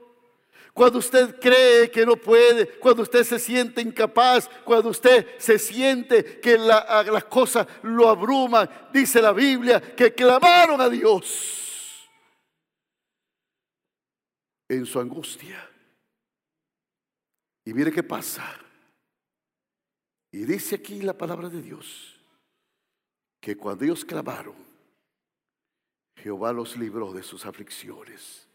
Cuando 0.74 1.00
usted 1.00 1.40
cree 1.40 1.92
que 1.92 2.06
no 2.06 2.16
puede, 2.16 2.68
cuando 2.80 3.04
usted 3.04 3.24
se 3.24 3.40
siente 3.40 3.82
incapaz, 3.82 4.50
cuando 4.64 4.90
usted 4.90 5.38
se 5.38 5.60
siente 5.60 6.40
que 6.40 6.58
las 6.58 7.06
la 7.08 7.22
cosas 7.24 7.68
lo 7.84 8.08
abruman, 8.08 8.70
dice 8.94 9.22
la 9.22 9.34
Biblia 9.34 9.82
que 9.82 10.14
clamaron 10.14 10.80
a 10.80 10.90
Dios 10.90 12.10
en 14.70 14.86
su 14.86 15.00
angustia. 15.00 15.70
Y 17.66 17.74
mire 17.74 17.92
qué 17.92 18.04
pasa. 18.04 18.58
Y 20.32 20.46
dice 20.46 20.76
aquí 20.76 21.02
la 21.02 21.18
palabra 21.18 21.50
de 21.50 21.62
Dios 21.62 22.18
que 23.42 23.58
cuando 23.58 23.84
ellos 23.84 24.06
clamaron, 24.06 24.56
Jehová 26.16 26.54
los 26.54 26.78
libró 26.78 27.12
de 27.12 27.24
sus 27.24 27.46
aflicciones. 27.46 28.48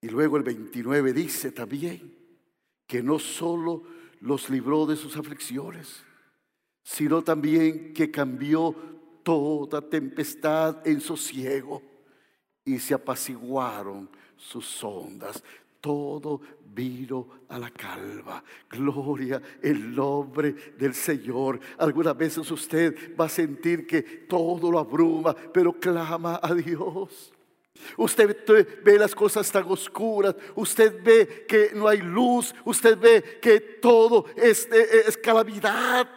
Y 0.00 0.08
luego 0.08 0.36
el 0.36 0.42
29 0.42 1.12
dice 1.12 1.52
también 1.52 2.14
que 2.86 3.02
no 3.02 3.18
solo 3.18 3.84
los 4.20 4.48
libró 4.50 4.86
de 4.86 4.96
sus 4.96 5.16
aflicciones, 5.16 6.04
sino 6.82 7.22
también 7.22 7.92
que 7.92 8.10
cambió 8.10 8.74
toda 9.22 9.80
tempestad 9.80 10.86
en 10.86 11.00
sosiego 11.00 11.82
y 12.64 12.78
se 12.78 12.94
apaciguaron 12.94 14.08
sus 14.36 14.84
ondas 14.84 15.42
todo 15.86 16.40
vino 16.74 17.28
a 17.48 17.60
la 17.60 17.70
calva. 17.70 18.42
Gloria 18.68 19.40
el 19.62 19.94
nombre 19.94 20.52
del 20.76 20.94
Señor. 20.94 21.60
Algunas 21.78 22.16
veces 22.16 22.50
usted 22.50 23.16
va 23.16 23.26
a 23.26 23.28
sentir 23.28 23.86
que 23.86 24.02
todo 24.02 24.72
lo 24.72 24.80
abruma, 24.80 25.32
pero 25.54 25.72
clama 25.72 26.40
a 26.42 26.52
Dios. 26.54 27.32
Usted 27.96 28.82
ve 28.82 28.98
las 28.98 29.14
cosas 29.14 29.50
tan 29.50 29.64
oscuras, 29.64 30.34
usted 30.54 31.02
ve 31.02 31.46
que 31.46 31.70
no 31.74 31.88
hay 31.88 31.98
luz, 31.98 32.54
usted 32.64 32.98
ve 32.98 33.38
que 33.40 33.60
todo 33.60 34.26
es, 34.36 34.66
es 34.66 35.16
calamidad. 35.16 36.08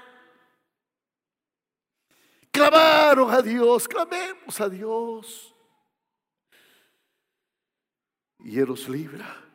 Clamaron 2.51 3.31
a 3.31 3.41
Dios, 3.41 3.88
clamemos 3.88 4.60
a 4.60 4.69
Dios. 4.69 5.55
Y 8.39 8.60
Él 8.60 8.67
nos 8.67 8.88
libra 8.88 9.45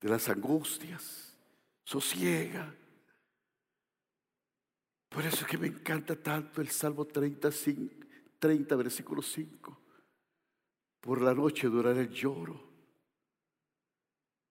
de 0.00 0.08
las 0.08 0.28
angustias, 0.28 1.36
sosiega. 1.84 2.74
Por 5.08 5.24
eso 5.24 5.38
es 5.42 5.46
que 5.46 5.58
me 5.58 5.66
encanta 5.66 6.14
tanto 6.14 6.60
el 6.60 6.68
Salmo 6.68 7.04
35, 7.04 8.06
30, 8.38 8.76
versículo 8.76 9.22
5. 9.22 9.77
Por 11.08 11.22
la 11.22 11.32
noche 11.32 11.68
durará 11.68 11.98
el 11.98 12.10
lloro 12.10 12.68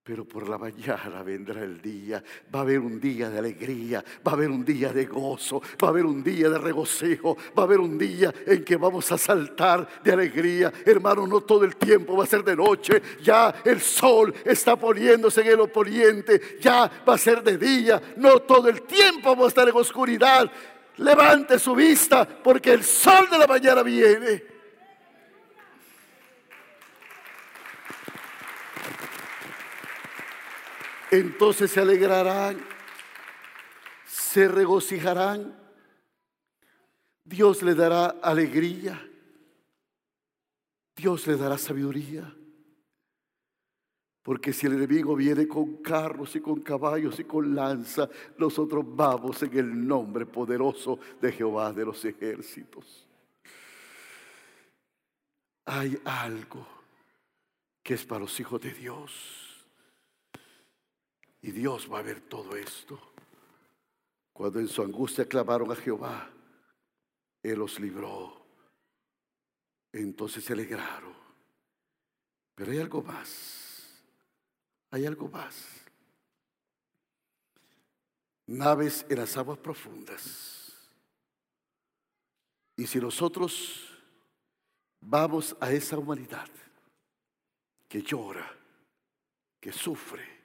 pero 0.01 0.25
por 0.25 0.47
la 0.47 0.57
mañana 0.57 1.21
vendrá 1.21 1.61
el 1.61 1.81
día. 1.81 2.23
Va 2.55 2.59
a 2.59 2.61
haber 2.61 2.79
un 2.79 2.97
día 2.97 3.29
de 3.29 3.39
alegría, 3.39 4.01
va 4.25 4.31
a 4.31 4.35
haber 4.35 4.49
un 4.49 4.63
día 4.63 4.93
de 4.93 5.05
gozo, 5.05 5.61
va 5.83 5.89
a 5.89 5.91
haber 5.91 6.05
un 6.05 6.23
día 6.23 6.49
de 6.49 6.57
regocijo, 6.57 7.35
va 7.55 7.63
a 7.63 7.65
haber 7.65 7.81
un 7.81 7.97
día 7.97 8.33
en 8.45 8.63
que 8.63 8.77
vamos 8.77 9.11
a 9.11 9.17
saltar 9.17 10.01
de 10.01 10.13
alegría. 10.13 10.71
Hermano, 10.85 11.27
no 11.27 11.41
todo 11.41 11.65
el 11.65 11.75
tiempo 11.75 12.15
va 12.15 12.23
a 12.23 12.27
ser 12.27 12.41
de 12.45 12.55
noche. 12.55 13.01
Ya 13.21 13.53
el 13.65 13.81
sol 13.81 14.33
está 14.45 14.77
poniéndose 14.77 15.41
en 15.41 15.47
el 15.47 15.59
oponiente. 15.59 16.57
Ya 16.61 16.89
va 17.05 17.15
a 17.15 17.17
ser 17.17 17.43
de 17.43 17.57
día. 17.57 18.01
No 18.15 18.39
todo 18.39 18.69
el 18.69 18.83
tiempo 18.83 19.31
vamos 19.31 19.45
a 19.45 19.49
estar 19.49 19.67
en 19.67 19.75
oscuridad. 19.75 20.49
Levante 20.95 21.59
su 21.59 21.75
vista 21.75 22.25
porque 22.25 22.71
el 22.71 22.83
sol 22.83 23.29
de 23.29 23.37
la 23.37 23.45
mañana 23.45 23.83
viene. 23.83 24.56
Entonces 31.19 31.71
se 31.71 31.79
alegrarán, 31.79 32.57
se 34.05 34.47
regocijarán. 34.47 35.55
Dios 37.23 37.61
le 37.61 37.75
dará 37.75 38.07
alegría, 38.21 39.05
Dios 40.95 41.27
le 41.27 41.35
dará 41.35 41.57
sabiduría. 41.57 42.33
Porque 44.27 44.51
si 44.51 44.67
el 44.67 44.73
enemigo 44.73 45.15
viene 45.15 45.47
con 45.47 45.77
carros 45.77 46.35
y 46.35 46.41
con 46.41 46.59
caballos 46.59 47.17
y 47.17 47.23
con 47.23 47.55
lanza, 47.55 48.09
nosotros 48.37 48.83
vamos 48.85 49.41
en 49.43 49.57
el 49.57 49.87
nombre 49.87 50.25
poderoso 50.25 50.99
de 51.21 51.31
Jehová 51.31 51.71
de 51.71 51.85
los 51.85 52.03
ejércitos. 52.03 53.07
Hay 55.63 55.97
algo 56.03 56.67
que 57.81 57.93
es 57.93 58.05
para 58.05 58.19
los 58.19 58.37
hijos 58.39 58.59
de 58.59 58.73
Dios. 58.73 59.46
Y 61.47 61.51
Dios 61.53 61.89
va 61.89 61.99
a 61.99 62.01
ver 62.01 62.19
todo 62.19 62.57
esto. 62.57 62.99
Cuando 64.33 64.59
en 64.59 64.67
su 64.67 64.81
angustia 64.81 65.25
clamaron 65.25 65.71
a 65.71 65.77
Jehová, 65.77 66.29
Él 67.41 67.57
los 67.59 67.79
libró. 67.79 68.45
Entonces 69.93 70.43
se 70.43 70.51
alegraron. 70.51 71.15
Pero 72.53 72.73
hay 72.73 72.79
algo 72.79 73.01
más. 73.01 74.03
Hay 74.91 75.05
algo 75.05 75.29
más. 75.29 75.85
Naves 78.47 79.05
en 79.07 79.17
las 79.17 79.37
aguas 79.37 79.57
profundas. 79.59 80.73
Y 82.75 82.85
si 82.87 82.99
nosotros 82.99 83.87
vamos 84.99 85.55
a 85.61 85.71
esa 85.71 85.97
humanidad 85.97 86.49
que 87.87 88.01
llora, 88.01 88.53
que 89.61 89.71
sufre, 89.71 90.36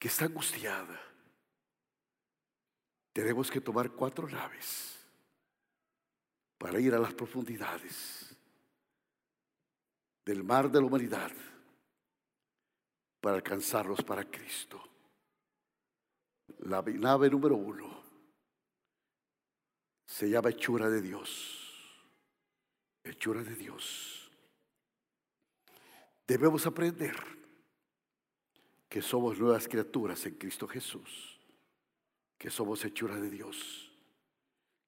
que 0.00 0.08
está 0.08 0.24
angustiada, 0.24 0.98
tenemos 3.12 3.50
que 3.50 3.60
tomar 3.60 3.90
cuatro 3.90 4.26
naves 4.26 4.98
para 6.56 6.80
ir 6.80 6.94
a 6.94 6.98
las 6.98 7.12
profundidades 7.12 8.34
del 10.24 10.42
mar 10.42 10.70
de 10.70 10.80
la 10.80 10.86
humanidad 10.86 11.30
para 13.20 13.36
alcanzarlos 13.36 14.02
para 14.02 14.24
Cristo. 14.24 14.82
La 16.60 16.80
nave 16.80 17.28
número 17.28 17.56
uno 17.56 18.02
se 20.06 20.30
llama 20.30 20.48
hechura 20.48 20.88
de 20.88 21.02
Dios. 21.02 21.68
Hechura 23.04 23.44
de 23.44 23.54
Dios. 23.54 24.30
Debemos 26.26 26.66
aprender 26.66 27.39
que 28.90 29.00
somos 29.00 29.38
nuevas 29.38 29.68
criaturas 29.68 30.26
en 30.26 30.34
Cristo 30.34 30.66
Jesús, 30.66 31.40
que 32.36 32.50
somos 32.50 32.84
hechura 32.84 33.18
de 33.18 33.30
Dios. 33.30 33.90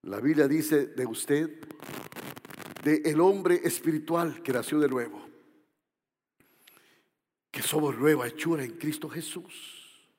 La 0.02 0.20
Biblia 0.20 0.48
dice 0.48 0.88
de 0.88 1.06
usted, 1.06 1.48
de 2.82 2.96
el 3.04 3.20
hombre 3.20 3.60
espiritual 3.62 4.42
que 4.42 4.52
nació 4.52 4.80
de 4.80 4.88
nuevo, 4.88 5.24
que 7.50 7.62
que 7.62 7.62
somos 7.62 7.96
nueva 7.96 8.26
hechura 8.26 8.64
en 8.64 8.72
Cristo 8.72 9.08
Jesús, 9.08 10.10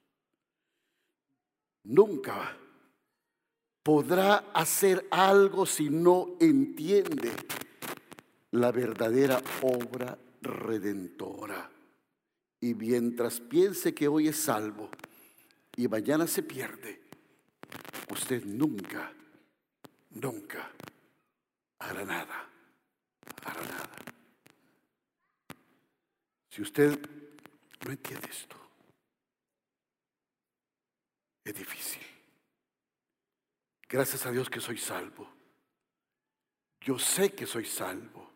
nunca 1.84 2.56
podrá 3.84 4.52
hacer 4.54 5.08
algo 5.12 5.66
si 5.66 5.90
no 5.90 6.38
entiende 6.40 7.32
la 8.52 8.72
verdadera 8.72 9.42
obra 9.62 10.18
redentora. 10.42 11.70
Y 12.64 12.74
mientras 12.76 13.42
piense 13.42 13.94
que 13.94 14.08
hoy 14.08 14.30
es 14.30 14.38
salvo 14.38 14.90
y 15.76 15.86
mañana 15.90 16.26
se 16.26 16.44
pierde, 16.44 17.02
usted 18.10 18.42
nunca, 18.46 19.12
nunca 20.12 20.72
hará 21.80 22.06
nada, 22.06 22.50
hará 23.44 23.62
nada. 23.64 23.90
Si 26.52 26.62
usted 26.62 26.98
no 27.86 27.92
entiende 27.92 28.30
esto, 28.32 28.56
es 31.44 31.54
difícil. 31.54 32.04
Gracias 33.90 34.26
a 34.26 34.32
Dios 34.32 34.50
que 34.50 34.62
soy 34.62 34.78
salvo. 34.78 35.30
Yo 36.80 36.98
sé 36.98 37.34
que 37.34 37.46
soy 37.46 37.66
salvo. 37.66 38.32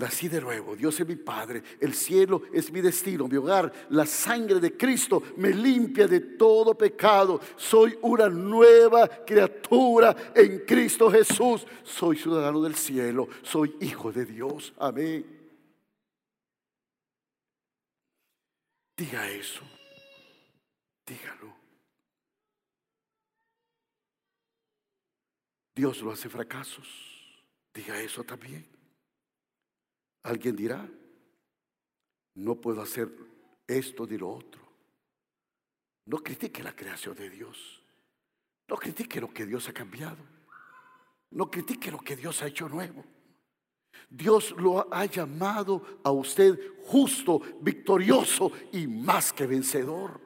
Nací 0.00 0.28
de 0.28 0.40
nuevo, 0.40 0.74
Dios 0.74 0.98
es 0.98 1.06
mi 1.06 1.16
Padre, 1.16 1.62
el 1.78 1.92
cielo 1.92 2.44
es 2.54 2.72
mi 2.72 2.80
destino, 2.80 3.28
mi 3.28 3.36
hogar, 3.36 3.70
la 3.90 4.06
sangre 4.06 4.58
de 4.58 4.74
Cristo 4.74 5.22
me 5.36 5.50
limpia 5.50 6.08
de 6.08 6.20
todo 6.20 6.74
pecado, 6.74 7.38
soy 7.54 7.98
una 8.00 8.30
nueva 8.30 9.06
criatura 9.26 10.32
en 10.34 10.60
Cristo 10.60 11.10
Jesús, 11.10 11.66
soy 11.82 12.16
ciudadano 12.16 12.62
del 12.62 12.76
cielo, 12.76 13.28
soy 13.42 13.76
hijo 13.82 14.10
de 14.10 14.24
Dios, 14.24 14.72
amén. 14.78 15.26
Diga 18.96 19.28
eso, 19.28 19.60
dígalo. 21.06 21.54
Dios 25.74 26.00
lo 26.00 26.10
hace 26.10 26.30
fracasos, 26.30 26.88
diga 27.74 28.00
eso 28.00 28.24
también. 28.24 28.69
Alguien 30.22 30.54
dirá, 30.54 30.88
no 32.34 32.60
puedo 32.60 32.82
hacer 32.82 33.10
esto 33.66 34.06
ni 34.06 34.18
lo 34.18 34.30
otro. 34.30 34.60
No 36.06 36.18
critique 36.18 36.62
la 36.62 36.74
creación 36.74 37.14
de 37.14 37.30
Dios. 37.30 37.82
No 38.68 38.76
critique 38.76 39.20
lo 39.20 39.32
que 39.32 39.46
Dios 39.46 39.68
ha 39.68 39.72
cambiado. 39.72 40.18
No 41.30 41.50
critique 41.50 41.90
lo 41.90 41.98
que 42.00 42.16
Dios 42.16 42.42
ha 42.42 42.46
hecho 42.46 42.68
nuevo. 42.68 43.04
Dios 44.08 44.52
lo 44.52 44.92
ha 44.92 45.04
llamado 45.04 46.00
a 46.02 46.10
usted 46.10 46.58
justo, 46.84 47.40
victorioso 47.60 48.50
y 48.72 48.86
más 48.86 49.32
que 49.32 49.46
vencedor. 49.46 50.20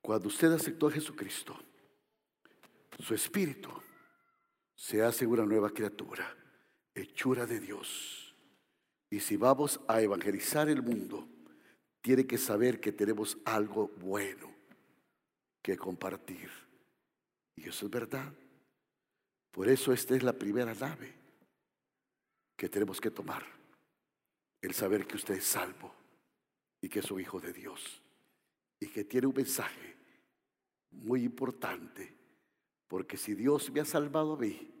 Cuando 0.00 0.28
usted 0.28 0.52
aceptó 0.52 0.88
a 0.88 0.92
Jesucristo, 0.92 1.56
su 2.98 3.14
espíritu 3.14 3.70
se 4.74 5.02
hace 5.02 5.26
una 5.26 5.44
nueva 5.44 5.70
criatura 5.70 6.41
hechura 6.94 7.46
de 7.46 7.60
Dios. 7.60 8.34
Y 9.10 9.20
si 9.20 9.36
vamos 9.36 9.80
a 9.88 10.00
evangelizar 10.00 10.68
el 10.68 10.82
mundo, 10.82 11.28
tiene 12.00 12.26
que 12.26 12.38
saber 12.38 12.80
que 12.80 12.92
tenemos 12.92 13.38
algo 13.44 13.88
bueno 13.98 14.52
que 15.62 15.76
compartir. 15.76 16.50
Y 17.56 17.68
eso 17.68 17.86
es 17.86 17.92
verdad. 17.92 18.32
Por 19.50 19.68
eso 19.68 19.92
esta 19.92 20.16
es 20.16 20.22
la 20.22 20.32
primera 20.32 20.74
nave 20.74 21.14
que 22.56 22.68
tenemos 22.68 23.00
que 23.00 23.10
tomar. 23.10 23.44
El 24.60 24.74
saber 24.74 25.06
que 25.06 25.16
usted 25.16 25.34
es 25.34 25.44
salvo 25.44 25.94
y 26.80 26.88
que 26.88 27.00
es 27.00 27.10
un 27.10 27.20
hijo 27.20 27.40
de 27.40 27.52
Dios. 27.52 28.02
Y 28.80 28.88
que 28.88 29.04
tiene 29.04 29.26
un 29.26 29.34
mensaje 29.34 29.96
muy 30.90 31.22
importante. 31.22 32.16
Porque 32.88 33.16
si 33.16 33.34
Dios 33.34 33.70
me 33.70 33.80
ha 33.80 33.84
salvado 33.84 34.34
a 34.34 34.38
mí, 34.38 34.71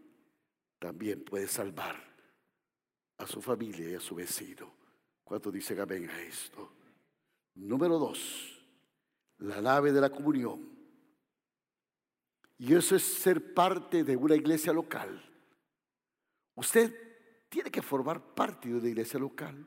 también 0.82 1.22
puede 1.22 1.46
salvar 1.46 1.96
a 3.16 3.24
su 3.24 3.40
familia 3.40 3.88
y 3.88 3.94
a 3.94 4.00
su 4.00 4.16
vecino. 4.16 4.68
¿Cuánto 5.22 5.52
dicen 5.52 5.78
amén 5.78 6.10
a 6.10 6.20
esto? 6.20 6.72
Número 7.54 8.00
dos, 8.00 8.60
la 9.38 9.60
nave 9.60 9.92
de 9.92 10.00
la 10.00 10.10
comunión. 10.10 10.68
Y 12.58 12.74
eso 12.74 12.96
es 12.96 13.04
ser 13.04 13.54
parte 13.54 14.02
de 14.02 14.16
una 14.16 14.34
iglesia 14.34 14.72
local. 14.72 15.22
Usted 16.56 17.48
tiene 17.48 17.70
que 17.70 17.80
formar 17.80 18.34
parte 18.34 18.68
de 18.68 18.74
una 18.74 18.88
iglesia 18.88 19.20
local. 19.20 19.64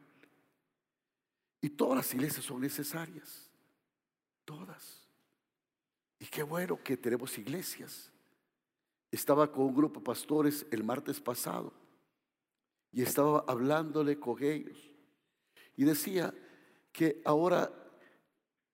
Y 1.62 1.69
todas 1.69 1.95
las 1.95 2.13
iglesias 2.13 2.43
son 2.43 2.60
necesarias. 2.60 3.49
Todas. 4.43 5.08
Y 6.19 6.25
qué 6.25 6.43
bueno 6.43 6.78
que 6.84 6.97
tenemos 6.97 7.38
iglesias. 7.38 8.12
Estaba 9.15 9.49
con 9.49 9.67
un 9.67 9.73
grupo 9.73 10.01
de 10.01 10.06
pastores 10.06 10.65
el 10.71 10.84
martes 10.84 11.21
pasado 11.21 11.71
y 12.91 13.01
estaba 13.01 13.45
hablándole 13.47 14.19
con 14.19 14.43
ellos. 14.43 14.78
Y 15.78 15.86
decía 15.86 16.34
que 16.91 17.21
ahora 17.23 17.71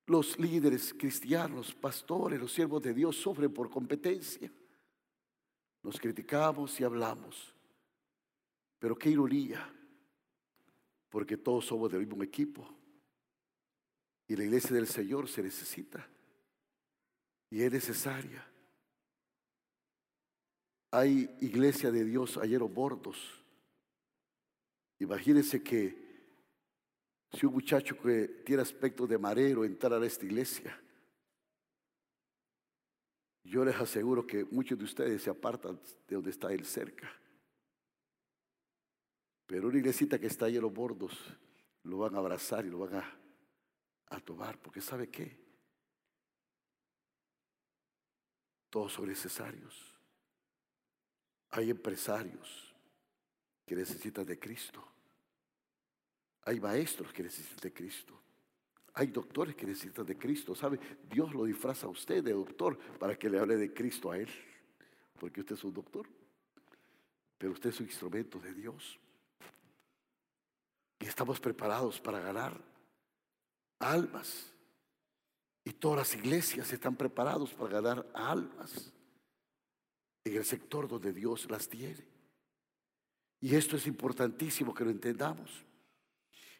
los 0.07 0.39
líderes 0.39 0.95
cristianos, 0.95 1.75
pastores, 1.75 2.39
los 2.39 2.51
siervos 2.51 2.81
de 2.81 2.91
Dios 2.91 3.17
sufren 3.17 3.53
por 3.53 3.69
competencia. 3.69 4.51
Nos 5.83 5.99
criticamos 5.99 6.79
y 6.79 6.85
hablamos. 6.85 7.53
Pero 8.79 8.95
qué 8.95 9.11
ironía, 9.11 9.71
porque 11.11 11.37
todos 11.37 11.67
somos 11.67 11.91
del 11.91 12.07
mismo 12.07 12.23
equipo. 12.23 12.67
Y 14.27 14.35
la 14.35 14.45
iglesia 14.45 14.75
del 14.75 14.87
Señor 14.87 15.29
se 15.29 15.43
necesita. 15.43 16.09
Y 17.51 17.61
es 17.61 17.71
necesaria. 17.71 18.50
Hay 20.91 21.33
iglesia 21.39 21.89
de 21.89 22.03
Dios 22.03 22.37
ayer 22.37 22.61
bordos. 22.63 23.17
Imagínense 24.99 25.63
que 25.63 25.95
si 27.31 27.45
un 27.45 27.53
muchacho 27.53 27.97
que 27.97 28.27
tiene 28.45 28.61
aspecto 28.61 29.07
de 29.07 29.17
marero 29.17 29.63
entrara 29.63 29.97
a 29.97 30.05
esta 30.05 30.25
iglesia, 30.25 30.77
yo 33.43 33.63
les 33.63 33.75
aseguro 33.75 34.27
que 34.27 34.43
muchos 34.45 34.77
de 34.77 34.83
ustedes 34.83 35.23
se 35.23 35.29
apartan 35.29 35.79
de 36.07 36.15
donde 36.15 36.29
está 36.29 36.51
él 36.51 36.65
cerca. 36.65 37.09
Pero 39.45 39.69
una 39.69 39.77
iglesita 39.77 40.19
que 40.19 40.27
está 40.27 40.49
lleno 40.49 40.69
bordos, 40.69 41.17
lo 41.83 41.99
van 41.99 42.15
a 42.15 42.19
abrazar 42.19 42.65
y 42.65 42.69
lo 42.69 42.79
van 42.79 42.95
a, 42.95 43.19
a 44.07 44.19
tomar, 44.19 44.59
porque 44.59 44.81
¿sabe 44.81 45.09
qué? 45.09 45.39
Todos 48.69 48.93
son 48.93 49.07
necesarios. 49.07 49.90
Hay 51.51 51.69
empresarios 51.69 52.73
que 53.65 53.75
necesitan 53.75 54.25
de 54.25 54.39
Cristo. 54.39 54.85
Hay 56.43 56.59
maestros 56.59 57.11
que 57.11 57.23
necesitan 57.23 57.59
de 57.59 57.73
Cristo. 57.73 58.19
Hay 58.93 59.07
doctores 59.07 59.55
que 59.55 59.65
necesitan 59.65 60.05
de 60.05 60.17
Cristo. 60.17 60.55
¿Sabe? 60.55 60.79
Dios 61.09 61.33
lo 61.33 61.43
disfraza 61.43 61.87
a 61.87 61.89
usted 61.89 62.23
de 62.23 62.31
doctor 62.31 62.77
para 62.97 63.17
que 63.17 63.29
le 63.29 63.39
hable 63.39 63.57
de 63.57 63.73
Cristo 63.73 64.11
a 64.11 64.17
él. 64.17 64.29
Porque 65.19 65.41
usted 65.41 65.55
es 65.55 65.63
un 65.63 65.73
doctor. 65.73 66.07
Pero 67.37 67.51
usted 67.51 67.69
es 67.69 67.79
un 67.81 67.87
instrumento 67.87 68.39
de 68.39 68.53
Dios. 68.53 68.97
Y 70.99 71.05
estamos 71.05 71.39
preparados 71.39 71.99
para 71.99 72.19
ganar 72.19 72.59
almas. 73.79 74.53
Y 75.65 75.73
todas 75.73 75.99
las 75.99 76.15
iglesias 76.15 76.71
están 76.71 76.95
preparados 76.95 77.53
para 77.53 77.81
ganar 77.81 78.09
almas 78.13 78.93
en 80.23 80.35
el 80.35 80.45
sector 80.45 80.87
donde 80.87 81.13
Dios 81.13 81.49
las 81.49 81.67
tiene. 81.67 82.05
Y 83.39 83.55
esto 83.55 83.75
es 83.75 83.87
importantísimo 83.87 84.73
que 84.73 84.85
lo 84.85 84.91
entendamos. 84.91 85.65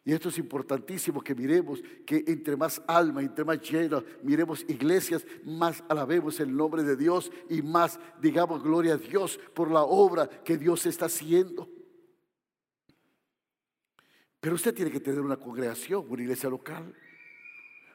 Y 0.04 0.12
esto 0.12 0.30
es 0.30 0.38
importantísimo 0.38 1.22
que 1.22 1.32
miremos 1.32 1.80
que 2.04 2.24
entre 2.26 2.56
más 2.56 2.82
alma, 2.88 3.22
entre 3.22 3.44
más 3.44 3.60
llena, 3.60 4.02
miremos 4.24 4.64
iglesias, 4.68 5.24
más 5.44 5.84
alabemos 5.88 6.40
el 6.40 6.54
nombre 6.56 6.82
de 6.82 6.96
Dios 6.96 7.30
y 7.48 7.62
más 7.62 8.00
digamos 8.20 8.64
gloria 8.64 8.94
a 8.94 8.98
Dios 8.98 9.38
por 9.54 9.70
la 9.70 9.82
obra 9.82 10.28
que 10.28 10.58
Dios 10.58 10.86
está 10.86 11.06
haciendo. 11.06 11.70
Pero 14.40 14.56
usted 14.56 14.74
tiene 14.74 14.90
que 14.90 14.98
tener 14.98 15.20
una 15.20 15.36
congregación, 15.36 16.04
una 16.08 16.22
iglesia 16.22 16.50
local, 16.50 16.92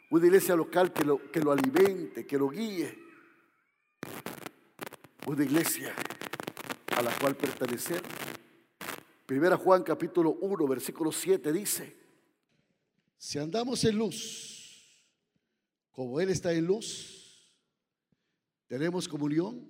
una 0.09 0.25
iglesia 0.25 0.55
local 0.55 0.93
que 0.93 1.03
lo, 1.03 1.29
que 1.29 1.41
lo 1.41 1.51
alimente, 1.51 2.25
que 2.25 2.37
lo 2.37 2.47
guíe 2.47 3.06
una 5.27 5.43
iglesia 5.43 5.93
a 6.95 7.01
la 7.01 7.13
cual 7.19 7.35
pertenecer. 7.35 8.01
Primera 9.25 9.57
Juan 9.57 9.83
capítulo 9.83 10.37
1, 10.39 10.65
versículo 10.67 11.11
7 11.11 11.51
dice, 11.51 11.97
si 13.17 13.37
andamos 13.37 13.83
en 13.83 13.97
luz, 13.97 15.03
como 15.91 16.21
Él 16.21 16.29
está 16.29 16.53
en 16.53 16.65
luz, 16.65 17.45
tenemos 18.67 19.05
comunión 19.05 19.67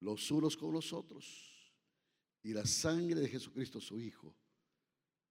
los 0.00 0.28
unos 0.32 0.56
con 0.56 0.72
los 0.72 0.92
otros. 0.92 1.72
Y 2.42 2.52
la 2.52 2.66
sangre 2.66 3.20
de 3.20 3.28
Jesucristo, 3.28 3.80
su 3.80 4.00
Hijo, 4.00 4.34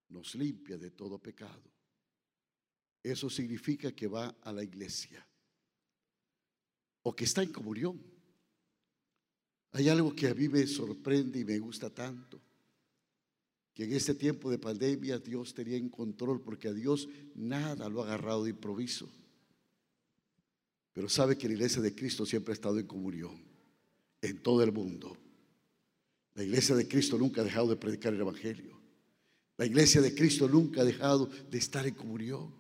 nos 0.08 0.34
limpia 0.36 0.78
de 0.78 0.92
todo 0.92 1.20
pecado. 1.20 1.62
Eso 3.04 3.30
significa 3.30 3.92
que 3.92 4.08
va 4.08 4.34
a 4.42 4.54
la 4.54 4.64
iglesia 4.64 5.28
o 7.02 7.14
que 7.14 7.26
está 7.26 7.44
en 7.44 7.52
comunión. 7.52 8.13
Hay 9.74 9.90
algo 9.90 10.16
que 10.16 10.28
a 10.28 10.34
mí 10.34 10.48
me 10.48 10.66
sorprende 10.68 11.40
y 11.40 11.46
me 11.46 11.58
gusta 11.60 11.90
tanto, 11.90 12.40
que 13.74 13.86
en 13.86 13.94
este 13.94 14.14
tiempo 14.14 14.52
de 14.52 14.60
pandemia 14.60 15.18
Dios 15.18 15.54
tenía 15.54 15.78
en 15.78 15.90
control 15.90 16.42
porque 16.42 16.68
a 16.68 16.74
Dios 16.74 17.10
nada 17.34 17.90
lo 17.90 18.02
ha 18.02 18.06
agarrado 18.06 18.44
de 18.44 18.52
improviso. 18.52 19.10
Pero 20.94 21.10
sabe 21.10 21.38
que 21.38 21.48
la 21.48 21.56
iglesia 21.56 21.82
de 21.82 21.96
Cristo 21.96 22.24
siempre 22.24 22.52
ha 22.52 22.54
estado 22.54 22.78
en 22.78 22.86
comunión 22.86 23.54
en 24.22 24.42
todo 24.42 24.64
el 24.64 24.72
mundo. 24.72 25.18
La 26.36 26.44
iglesia 26.44 26.76
de 26.76 26.88
Cristo 26.88 27.18
nunca 27.18 27.42
ha 27.42 27.44
dejado 27.44 27.68
de 27.68 27.76
predicar 27.76 28.14
el 28.14 28.22
Evangelio. 28.22 28.80
La 29.58 29.66
iglesia 29.66 30.02
de 30.02 30.16
Cristo 30.16 30.48
nunca 30.48 30.82
ha 30.82 30.86
dejado 30.86 31.26
de 31.26 31.58
estar 31.58 31.86
en 31.86 31.96
comunión. 31.96 32.54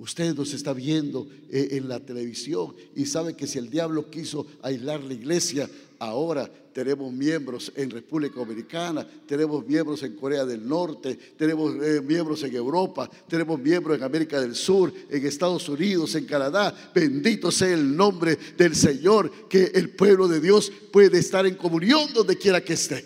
Usted 0.00 0.34
nos 0.34 0.54
está 0.54 0.72
viendo 0.72 1.28
eh, 1.50 1.68
en 1.72 1.86
la 1.86 2.00
televisión 2.00 2.74
y 2.96 3.04
sabe 3.04 3.36
que 3.36 3.46
si 3.46 3.58
el 3.58 3.68
diablo 3.68 4.10
quiso 4.10 4.46
aislar 4.62 5.04
la 5.04 5.12
iglesia, 5.12 5.68
ahora 5.98 6.50
tenemos 6.72 7.12
miembros 7.12 7.70
en 7.76 7.90
República 7.90 8.36
Dominicana, 8.36 9.06
tenemos 9.26 9.66
miembros 9.66 10.02
en 10.02 10.16
Corea 10.16 10.46
del 10.46 10.66
Norte, 10.66 11.18
tenemos 11.36 11.74
eh, 11.84 12.00
miembros 12.00 12.42
en 12.44 12.54
Europa, 12.54 13.10
tenemos 13.28 13.60
miembros 13.60 13.98
en 13.98 14.02
América 14.02 14.40
del 14.40 14.54
Sur, 14.54 14.90
en 15.10 15.26
Estados 15.26 15.68
Unidos, 15.68 16.14
en 16.14 16.24
Canadá. 16.24 16.74
Bendito 16.94 17.50
sea 17.50 17.74
el 17.74 17.94
nombre 17.94 18.38
del 18.56 18.74
Señor, 18.74 19.48
que 19.50 19.64
el 19.74 19.90
pueblo 19.90 20.28
de 20.28 20.40
Dios 20.40 20.72
puede 20.90 21.18
estar 21.18 21.44
en 21.44 21.56
comunión 21.56 22.10
donde 22.14 22.38
quiera 22.38 22.64
que 22.64 22.72
esté. 22.72 23.04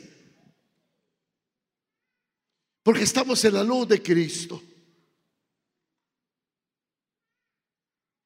Porque 2.85 3.03
estamos 3.03 3.45
en 3.45 3.55
la 3.55 3.65
luz 3.65 3.89
de 3.89 4.01
Cristo. 4.01 4.63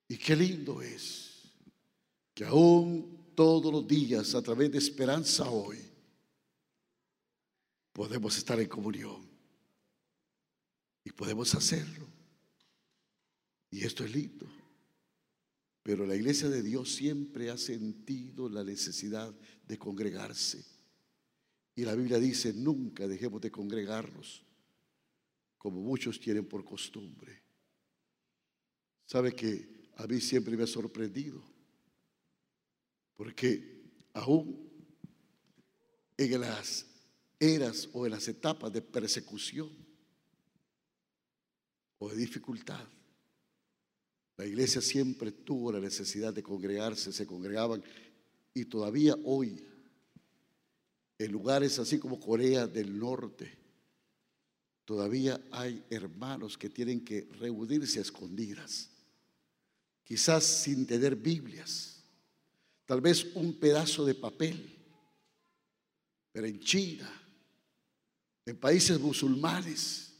Y 0.09 0.17
qué 0.17 0.35
lindo 0.35 0.81
es 0.81 1.53
que 2.35 2.45
aún 2.45 3.33
todos 3.35 3.71
los 3.71 3.87
días, 3.87 4.35
a 4.35 4.43
través 4.43 4.73
de 4.73 4.79
esperanza 4.79 5.51
hoy, 5.51 5.79
podemos 7.93 8.37
estar 8.39 8.59
en 8.59 8.69
comunión. 8.69 9.29
Y 11.05 11.13
podemos 11.13 11.55
hacerlo. 11.55 12.07
Y 13.71 13.85
esto 13.85 14.05
es 14.05 14.13
lindo. 14.15 14.47
Pero 15.83 16.07
la 16.07 16.17
iglesia 16.17 16.49
de 16.49 16.63
Dios 16.63 16.95
siempre 16.95 17.51
ha 17.51 17.59
sentido 17.59 18.49
la 18.49 18.65
necesidad 18.65 19.35
de 19.67 19.79
congregarse. 19.79 20.65
Y 21.75 21.85
la 21.85 21.95
Biblia 21.95 22.19
dice, 22.19 22.53
nunca 22.53 23.07
dejemos 23.07 23.41
de 23.41 23.51
congregarnos, 23.51 24.45
como 25.57 25.81
muchos 25.81 26.19
tienen 26.19 26.47
por 26.47 26.65
costumbre. 26.65 27.43
¿Sabe 29.07 29.33
que 29.35 29.78
a 29.99 30.07
mí 30.07 30.21
siempre 30.21 30.57
me 30.57 30.63
ha 30.63 30.67
sorprendido. 30.67 31.43
Porque 33.17 33.83
aún 34.15 34.71
en 36.17 36.41
las 36.41 36.87
eras 37.39 37.89
o 37.93 38.07
en 38.07 38.13
las 38.13 38.27
etapas 38.29 38.73
de 38.73 38.81
persecución 38.81 39.71
o 41.99 42.09
de 42.09 42.17
dificultad, 42.17 42.87
la 44.37 44.47
iglesia 44.47 44.81
siempre 44.81 45.33
tuvo 45.33 45.73
la 45.73 45.81
necesidad 45.81 46.33
de 46.33 46.45
congregarse, 46.45 47.13
se 47.13 47.27
congregaban 47.27 47.83
y 48.55 48.67
todavía 48.67 49.17
hoy, 49.25 49.65
en 51.19 51.33
lugares 51.33 51.77
así 51.81 51.99
como 51.99 52.21
Corea 52.21 52.69
del 52.69 52.97
Norte, 52.97 53.53
todavía 54.85 55.41
hay 55.51 55.85
hermanos 55.91 56.57
que 56.57 56.71
tienen 56.71 57.05
que 57.05 57.29
reunirse 57.41 57.99
a 57.99 58.03
escondidas 58.03 58.93
quizás 60.09 60.43
sin 60.43 60.87
tener 60.87 61.15
Biblias, 61.15 62.03
tal 62.87 63.03
vez 63.03 63.27
un 63.35 63.53
pedazo 63.61 64.07
de 64.07 64.15
papel, 64.15 64.75
pero 66.33 66.47
en 66.47 66.59
China, 66.61 67.13
en 68.47 68.57
países 68.57 68.99
musulmanes, 68.99 70.15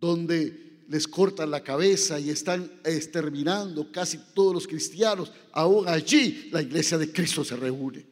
donde 0.00 0.86
les 0.88 1.06
cortan 1.06 1.50
la 1.50 1.62
cabeza 1.62 2.18
y 2.18 2.30
están 2.30 2.80
exterminando 2.82 3.92
casi 3.92 4.16
todos 4.32 4.54
los 4.54 4.66
cristianos, 4.66 5.30
aún 5.52 5.86
allí 5.86 6.48
la 6.50 6.62
iglesia 6.62 6.96
de 6.96 7.12
Cristo 7.12 7.44
se 7.44 7.56
reúne. 7.56 8.06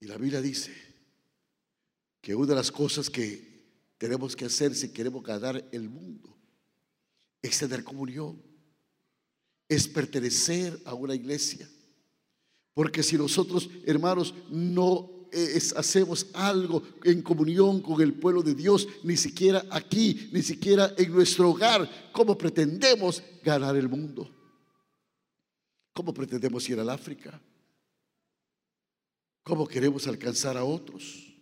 Y 0.00 0.06
la 0.08 0.18
Biblia 0.18 0.40
dice 0.40 0.74
que 2.20 2.34
una 2.34 2.48
de 2.48 2.54
las 2.56 2.72
cosas 2.72 3.08
que 3.08 3.51
tenemos 4.02 4.34
que 4.34 4.46
hacer 4.46 4.74
si 4.74 4.88
queremos 4.88 5.22
ganar 5.22 5.64
el 5.70 5.88
mundo. 5.88 6.36
Es 7.40 7.56
tener 7.60 7.84
comunión. 7.84 8.42
Es 9.68 9.86
pertenecer 9.86 10.76
a 10.84 10.92
una 10.92 11.14
iglesia. 11.14 11.70
Porque 12.74 13.04
si 13.04 13.16
nosotros, 13.16 13.70
hermanos, 13.86 14.34
no 14.50 15.28
eh, 15.30 15.56
hacemos 15.76 16.26
algo 16.32 16.82
en 17.04 17.22
comunión 17.22 17.80
con 17.80 18.00
el 18.00 18.14
pueblo 18.14 18.42
de 18.42 18.56
Dios, 18.56 18.88
ni 19.04 19.16
siquiera 19.16 19.64
aquí, 19.70 20.30
ni 20.32 20.42
siquiera 20.42 20.92
en 20.98 21.12
nuestro 21.12 21.50
hogar, 21.50 22.10
¿cómo 22.12 22.36
pretendemos 22.36 23.22
ganar 23.44 23.76
el 23.76 23.88
mundo? 23.88 24.28
¿Cómo 25.92 26.12
pretendemos 26.12 26.68
ir 26.68 26.80
al 26.80 26.90
África? 26.90 27.40
¿Cómo 29.44 29.64
queremos 29.64 30.08
alcanzar 30.08 30.56
a 30.56 30.64
otros? 30.64 31.32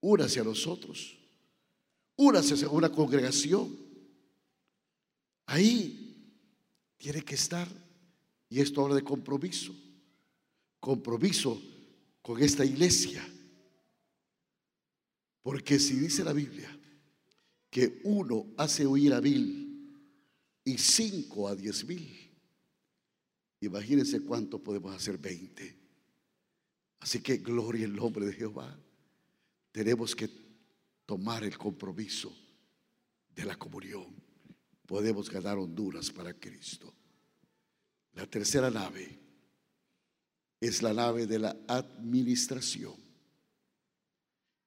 Únase 0.00 0.40
a 0.40 0.44
nosotros 0.44 1.17
una 2.18 2.90
congregación. 2.90 3.74
Ahí 5.46 6.34
tiene 6.98 7.22
que 7.22 7.36
estar. 7.36 7.68
Y 8.50 8.60
esto 8.60 8.82
habla 8.82 8.96
de 8.96 9.02
compromiso. 9.02 9.74
Compromiso 10.80 11.60
con 12.20 12.42
esta 12.42 12.64
iglesia. 12.64 13.26
Porque 15.42 15.78
si 15.78 15.94
dice 15.94 16.24
la 16.24 16.32
Biblia 16.32 16.74
que 17.70 18.00
uno 18.04 18.46
hace 18.56 18.86
oír 18.86 19.12
a 19.12 19.20
mil 19.20 19.94
y 20.64 20.78
cinco 20.78 21.48
a 21.48 21.54
diez 21.54 21.86
mil, 21.86 22.30
imagínense 23.60 24.20
cuánto 24.20 24.62
podemos 24.62 24.94
hacer 24.94 25.18
veinte. 25.18 25.76
Así 27.00 27.20
que 27.20 27.38
gloria 27.38 27.84
el 27.84 27.94
nombre 27.94 28.26
de 28.26 28.32
Jehová. 28.32 28.78
Tenemos 29.72 30.16
que 30.16 30.47
tomar 31.08 31.42
el 31.42 31.56
compromiso 31.56 32.30
de 33.34 33.46
la 33.46 33.56
comunión, 33.56 34.14
podemos 34.84 35.30
ganar 35.30 35.56
Honduras 35.56 36.10
para 36.10 36.34
Cristo. 36.34 36.92
La 38.12 38.26
tercera 38.26 38.70
nave 38.70 39.18
es 40.60 40.82
la 40.82 40.92
nave 40.92 41.26
de 41.26 41.38
la 41.38 41.56
administración. 41.66 42.92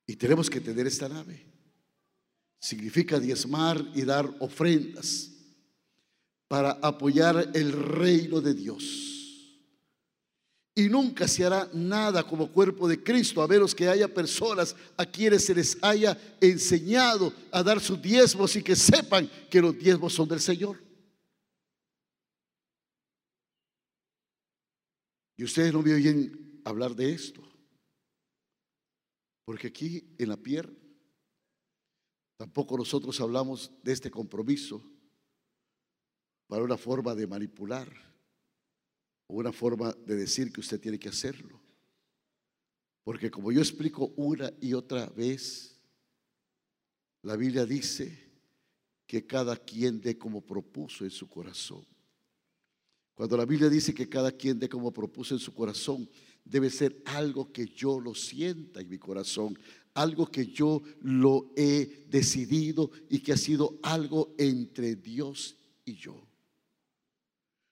Y 0.08 0.16
tenemos 0.16 0.50
que 0.50 0.60
tener 0.60 0.88
esta 0.88 1.08
nave. 1.08 1.46
Significa 2.60 3.20
diezmar 3.20 3.80
y 3.94 4.02
dar 4.02 4.28
ofrendas 4.40 5.30
para 6.48 6.72
apoyar 6.72 7.52
el 7.54 7.72
reino 7.72 8.42
de 8.42 8.56
Dios. 8.56 9.11
Y 10.74 10.88
nunca 10.88 11.28
se 11.28 11.46
hará 11.46 11.70
nada 11.74 12.24
como 12.26 12.50
cuerpo 12.50 12.88
de 12.88 13.04
Cristo 13.04 13.42
a 13.42 13.48
menos 13.48 13.76
que 13.76 13.90
haya 13.90 14.08
personas 14.08 14.76
a 14.96 15.06
quienes 15.06 15.46
se 15.46 15.54
les 15.54 15.78
haya 15.82 16.18
enseñado 16.40 17.34
a 17.52 17.62
dar 17.62 17.82
sus 17.82 18.02
diezmos 18.02 18.56
y 18.56 18.64
que 18.64 18.76
sepan 18.76 19.30
que 19.50 19.62
los 19.62 19.78
diezmos 19.78 20.14
son 20.14 20.30
del 20.30 20.40
Señor. 20.40 20.82
Y 25.36 25.44
ustedes 25.44 25.74
no 25.74 25.82
me 25.82 25.94
oyen 25.94 26.62
hablar 26.64 26.96
de 26.96 27.12
esto. 27.12 27.42
Porque 29.44 29.68
aquí 29.68 30.16
en 30.18 30.30
la 30.30 30.38
piel 30.38 30.78
tampoco 32.38 32.78
nosotros 32.78 33.20
hablamos 33.20 33.72
de 33.84 33.92
este 33.92 34.10
compromiso 34.10 34.82
para 36.48 36.64
una 36.64 36.78
forma 36.78 37.14
de 37.14 37.28
manipular 37.28 38.11
una 39.36 39.52
forma 39.52 39.96
de 40.06 40.16
decir 40.16 40.52
que 40.52 40.60
usted 40.60 40.80
tiene 40.80 41.00
que 41.00 41.10
hacerlo. 41.10 41.62
Porque 43.04 43.32
como 43.32 43.52
yo 43.52 43.62
explico 43.62 44.14
una 44.16 44.52
y 44.62 44.74
otra 44.74 45.08
vez, 45.08 45.80
la 47.24 47.36
Biblia 47.36 47.66
dice 47.66 48.32
que 49.08 49.26
cada 49.26 49.56
quien 49.58 50.02
dé 50.02 50.18
como 50.18 50.42
propuso 50.42 51.04
en 51.04 51.12
su 51.12 51.28
corazón. 51.28 51.86
Cuando 53.14 53.38
la 53.38 53.46
Biblia 53.46 53.70
dice 53.70 53.94
que 53.94 54.10
cada 54.10 54.32
quien 54.32 54.58
dé 54.58 54.70
como 54.70 54.92
propuso 54.92 55.36
en 55.36 55.40
su 55.40 55.54
corazón, 55.54 56.10
debe 56.44 56.70
ser 56.70 57.02
algo 57.06 57.52
que 57.52 57.68
yo 57.68 58.00
lo 58.00 58.16
sienta 58.16 58.82
en 58.82 58.90
mi 58.90 58.98
corazón, 58.98 59.58
algo 59.94 60.26
que 60.28 60.48
yo 60.48 60.82
lo 61.02 61.52
he 61.56 62.06
decidido 62.10 62.90
y 63.10 63.20
que 63.20 63.34
ha 63.34 63.38
sido 63.38 63.80
algo 63.84 64.34
entre 64.38 64.96
Dios 64.96 65.58
y 65.86 65.96
yo. 65.96 66.31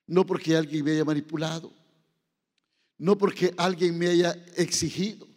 No 0.10 0.26
porque 0.26 0.56
alguien 0.56 0.84
me 0.84 0.91
haya 0.91 1.06
manipulado. 1.06 1.72
No 2.98 3.15
porque 3.15 3.54
alguien 3.56 3.95
me 3.95 4.08
haya 4.08 4.32
exigido. 4.58 5.28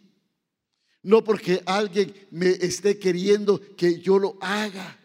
No 1.03 1.23
porque 1.23 1.61
alguien 1.67 2.11
me 2.31 2.49
esté 2.49 2.97
queriendo 2.97 3.61
que 3.75 3.99
yo 3.99 4.17
lo 4.17 4.35
haga, 4.41 4.99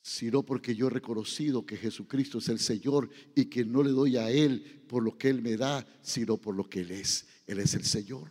sino 0.00 0.44
porque 0.44 0.76
yo 0.76 0.86
he 0.86 0.90
reconocido 0.90 1.66
que 1.66 1.76
Jesucristo 1.76 2.38
es 2.38 2.48
el 2.50 2.60
Señor 2.60 3.10
y 3.34 3.46
que 3.46 3.64
no 3.64 3.82
le 3.82 3.90
doy 3.90 4.16
a 4.16 4.30
Él 4.30 4.84
por 4.88 5.02
lo 5.02 5.18
que 5.18 5.30
Él 5.30 5.42
me 5.42 5.56
da, 5.56 5.84
sino 6.02 6.36
por 6.36 6.54
lo 6.54 6.68
que 6.68 6.82
Él 6.82 6.92
es. 6.92 7.26
Él 7.46 7.58
es 7.58 7.74
el 7.74 7.84
Señor. 7.84 8.30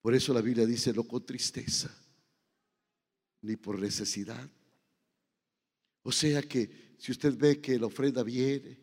Por 0.00 0.14
eso 0.14 0.32
la 0.32 0.40
Biblia 0.40 0.64
dice 0.64 0.92
no 0.94 1.04
con 1.04 1.26
tristeza, 1.26 1.94
ni 3.42 3.56
por 3.56 3.78
necesidad. 3.78 4.48
O 6.06 6.12
sea 6.12 6.40
que 6.40 6.94
si 6.98 7.10
usted 7.10 7.36
ve 7.36 7.60
que 7.60 7.80
la 7.80 7.86
ofrenda 7.86 8.22
viene 8.22 8.78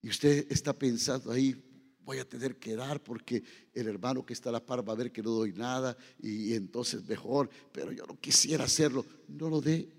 y 0.00 0.08
usted 0.08 0.46
está 0.48 0.78
pensando 0.78 1.32
ahí, 1.32 1.52
voy 1.98 2.18
a 2.18 2.28
tener 2.28 2.56
que 2.56 2.76
dar 2.76 3.02
porque 3.02 3.42
el 3.72 3.88
hermano 3.88 4.24
que 4.24 4.32
está 4.32 4.50
a 4.50 4.52
la 4.52 4.64
par 4.64 4.88
va 4.88 4.92
a 4.92 4.96
ver 4.96 5.10
que 5.10 5.24
no 5.24 5.30
doy 5.30 5.52
nada 5.52 5.96
y, 6.20 6.54
entonces 6.54 7.02
mejor, 7.02 7.50
pero 7.72 7.90
yo 7.90 8.06
no 8.06 8.16
quisiera 8.20 8.62
hacerlo, 8.62 9.04
no 9.26 9.50
lo 9.50 9.60
dé. 9.60 9.92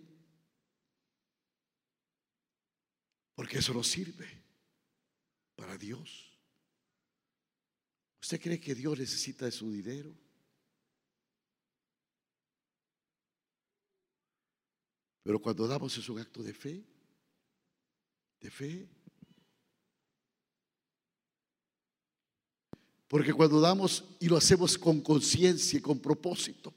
Porque 3.35 3.57
eso 3.57 3.73
no 3.73 3.83
sirve 3.83 4.29
para 5.57 5.77
Dios. 5.77 6.31
¿Usted 8.21 8.39
cree 8.39 8.61
que 8.61 8.73
Dios 8.73 8.97
necesita 8.97 9.43
de 9.43 9.51
su 9.51 9.69
dinero? 9.69 10.17
Pero 15.23 15.39
cuando 15.39 15.67
damos 15.67 15.97
es 15.97 16.10
un 16.10 16.19
acto 16.19 16.41
de 16.41 16.53
fe, 16.53 16.84
de 18.39 18.49
fe. 18.49 18.89
Porque 23.07 23.34
cuando 23.34 23.60
damos 23.60 24.03
y 24.19 24.27
lo 24.27 24.38
hacemos 24.38 24.77
con 24.77 25.01
conciencia 25.01 25.77
y 25.77 25.81
con 25.81 25.99
propósito, 25.99 26.73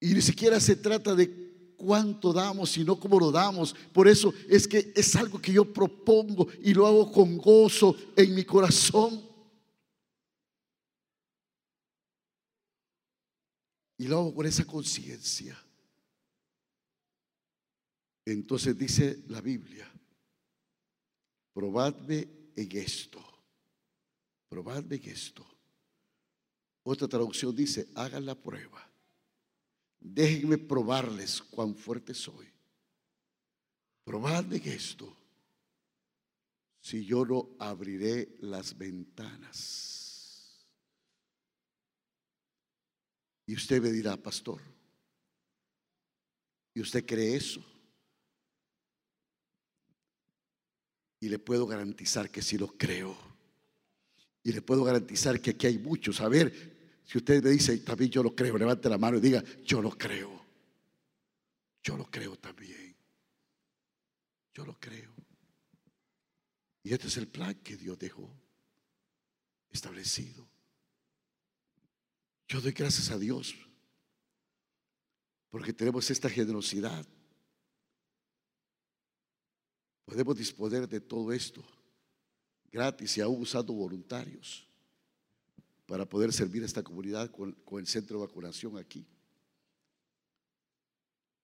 y 0.00 0.14
ni 0.14 0.22
siquiera 0.22 0.58
se 0.58 0.76
trata 0.76 1.14
de 1.14 1.50
cuánto 1.76 2.32
damos, 2.32 2.70
sino 2.70 2.98
cómo 2.98 3.20
lo 3.20 3.30
damos. 3.30 3.74
Por 3.92 4.08
eso 4.08 4.32
es 4.48 4.66
que 4.66 4.92
es 4.96 5.14
algo 5.14 5.40
que 5.40 5.52
yo 5.52 5.70
propongo 5.70 6.48
y 6.62 6.72
lo 6.72 6.86
hago 6.86 7.12
con 7.12 7.36
gozo 7.36 7.94
en 8.16 8.34
mi 8.34 8.44
corazón. 8.44 9.28
Y 13.98 14.08
lo 14.08 14.18
hago 14.18 14.34
con 14.34 14.46
esa 14.46 14.64
conciencia. 14.64 15.62
Entonces 18.32 18.76
dice 18.76 19.24
la 19.28 19.40
Biblia, 19.40 19.90
probadme 21.52 22.28
en 22.56 22.76
esto 22.76 23.30
probadme 24.50 24.96
esto. 24.96 25.46
Otra 26.82 27.06
traducción 27.06 27.54
dice, 27.54 27.88
hagan 27.94 28.26
la 28.26 28.34
prueba. 28.34 28.86
Déjenme 30.00 30.58
probarles 30.58 31.40
cuán 31.40 31.74
fuerte 31.74 32.12
soy. 32.12 32.48
Probadme 34.04 34.56
esto. 34.56 35.16
Si 36.80 37.04
yo 37.04 37.24
no 37.24 37.50
abriré 37.58 38.36
las 38.40 38.76
ventanas. 38.76 40.66
Y 43.46 43.54
usted 43.54 43.80
me 43.80 43.92
dirá, 43.92 44.16
pastor, 44.16 44.60
¿y 46.74 46.80
usted 46.80 47.04
cree 47.06 47.36
eso? 47.36 47.64
Y 51.20 51.28
le 51.28 51.38
puedo 51.38 51.66
garantizar 51.66 52.30
que 52.30 52.42
sí 52.42 52.58
lo 52.58 52.68
creo. 52.68 53.16
Y 54.42 54.52
le 54.52 54.62
puedo 54.62 54.84
garantizar 54.84 55.40
que 55.40 55.50
aquí 55.50 55.66
hay 55.66 55.78
muchos. 55.78 56.20
A 56.20 56.28
ver, 56.28 57.00
si 57.04 57.18
usted 57.18 57.42
me 57.42 57.50
dice, 57.50 57.76
también 57.78 58.10
yo 58.10 58.22
lo 58.22 58.34
creo, 58.34 58.56
levante 58.56 58.88
la 58.88 58.98
mano 58.98 59.18
y 59.18 59.20
diga, 59.20 59.44
yo 59.64 59.82
lo 59.82 59.90
creo. 59.90 60.40
Yo 61.82 61.96
lo 61.96 62.10
creo 62.10 62.36
también. 62.36 62.96
Yo 64.54 64.64
lo 64.64 64.78
creo. 64.78 65.14
Y 66.82 66.92
este 66.92 67.08
es 67.08 67.16
el 67.16 67.28
plan 67.28 67.54
que 67.56 67.76
Dios 67.76 67.98
dejó 67.98 68.34
establecido. 69.70 70.48
Yo 72.48 72.60
doy 72.60 72.72
gracias 72.72 73.10
a 73.10 73.18
Dios 73.18 73.54
porque 75.50 75.72
tenemos 75.72 76.10
esta 76.10 76.30
generosidad. 76.30 77.06
Podemos 80.10 80.36
disponer 80.36 80.88
de 80.88 81.00
todo 81.00 81.32
esto 81.32 81.62
gratis 82.72 83.16
y 83.16 83.20
aún 83.20 83.42
usando 83.42 83.72
voluntarios 83.72 84.66
para 85.86 86.04
poder 86.04 86.32
servir 86.32 86.64
a 86.64 86.66
esta 86.66 86.82
comunidad 86.82 87.30
con, 87.30 87.56
el 87.78 87.86
centro 87.86 88.18
de 88.18 88.26
vacunación 88.26 88.76
aquí. 88.76 89.06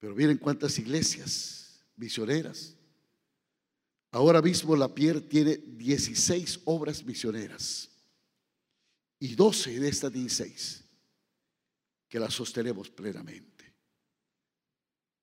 Pero 0.01 0.17
miren 0.17 0.37
cuántas 0.37 0.77
iglesias 0.81 1.81
misioneras. 1.95 2.75
Ahora 4.11 4.43
mismo 4.43 4.75
la 4.75 4.93
Pierre 4.93 5.21
tiene 5.21 5.59
16 5.59 6.63
obras 6.65 7.05
misioneras 7.05 7.89
y 9.21 9.37
12 9.37 9.79
de 9.79 9.89
estas 9.89 10.13
16 10.13 10.85
que 12.09 12.19
las 12.19 12.35
sostenemos 12.35 12.91
plenamente. 12.91 13.73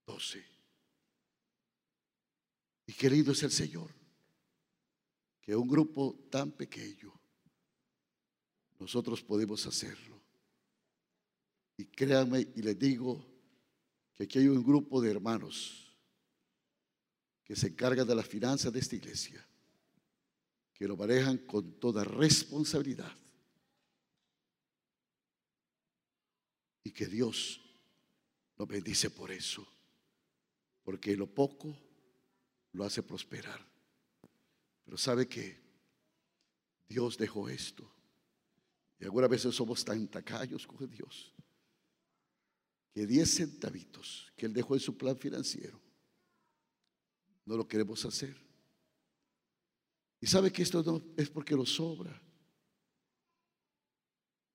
12. 0.07 0.52
Y 2.85 2.93
querido 2.93 3.31
es 3.31 3.43
el 3.43 3.51
Señor 3.51 3.91
que 5.41 5.55
un 5.55 5.67
grupo 5.67 6.27
tan 6.29 6.51
pequeño 6.51 7.13
nosotros 8.79 9.21
podemos 9.21 9.65
hacerlo. 9.65 10.21
Y 11.77 11.85
créanme 11.85 12.47
y 12.55 12.61
les 12.61 12.77
digo 12.77 13.25
que 14.13 14.23
aquí 14.23 14.39
hay 14.39 14.47
un 14.47 14.63
grupo 14.63 15.01
de 15.01 15.11
hermanos 15.11 15.93
que 17.43 17.55
se 17.55 17.67
encargan 17.67 18.07
de 18.07 18.15
las 18.15 18.27
finanzas 18.27 18.71
de 18.71 18.79
esta 18.79 18.95
iglesia, 18.95 19.45
que 20.73 20.87
lo 20.87 20.95
manejan 20.95 21.39
con 21.39 21.79
toda 21.79 22.03
responsabilidad. 22.03 23.11
Y 26.83 26.91
que 26.91 27.07
Dios 27.07 27.61
nos 28.57 28.67
bendice 28.67 29.09
por 29.09 29.31
eso, 29.31 29.67
porque 30.83 31.15
lo 31.17 31.27
poco 31.27 31.77
lo 32.73 32.83
hace 32.83 33.01
prosperar. 33.01 33.65
Pero 34.83 34.97
sabe 34.97 35.27
que 35.27 35.61
Dios 36.87 37.17
dejó 37.17 37.47
esto. 37.49 37.89
Y 38.99 39.05
algunas 39.05 39.29
veces 39.29 39.55
somos 39.55 39.83
tan 39.83 40.07
tacaños 40.07 40.67
con 40.67 40.89
Dios 40.89 41.33
que 42.93 43.07
10 43.07 43.29
centavitos 43.29 44.31
que 44.35 44.45
Él 44.45 44.53
dejó 44.53 44.75
en 44.75 44.79
su 44.79 44.95
plan 44.95 45.17
financiero 45.17 45.81
no 47.45 47.57
lo 47.57 47.67
queremos 47.67 48.05
hacer. 48.05 48.37
Y 50.21 50.27
sabe 50.27 50.51
que 50.51 50.61
esto 50.61 50.81
no 50.83 51.03
es 51.17 51.29
porque 51.29 51.55
nos 51.55 51.73
sobra, 51.73 52.21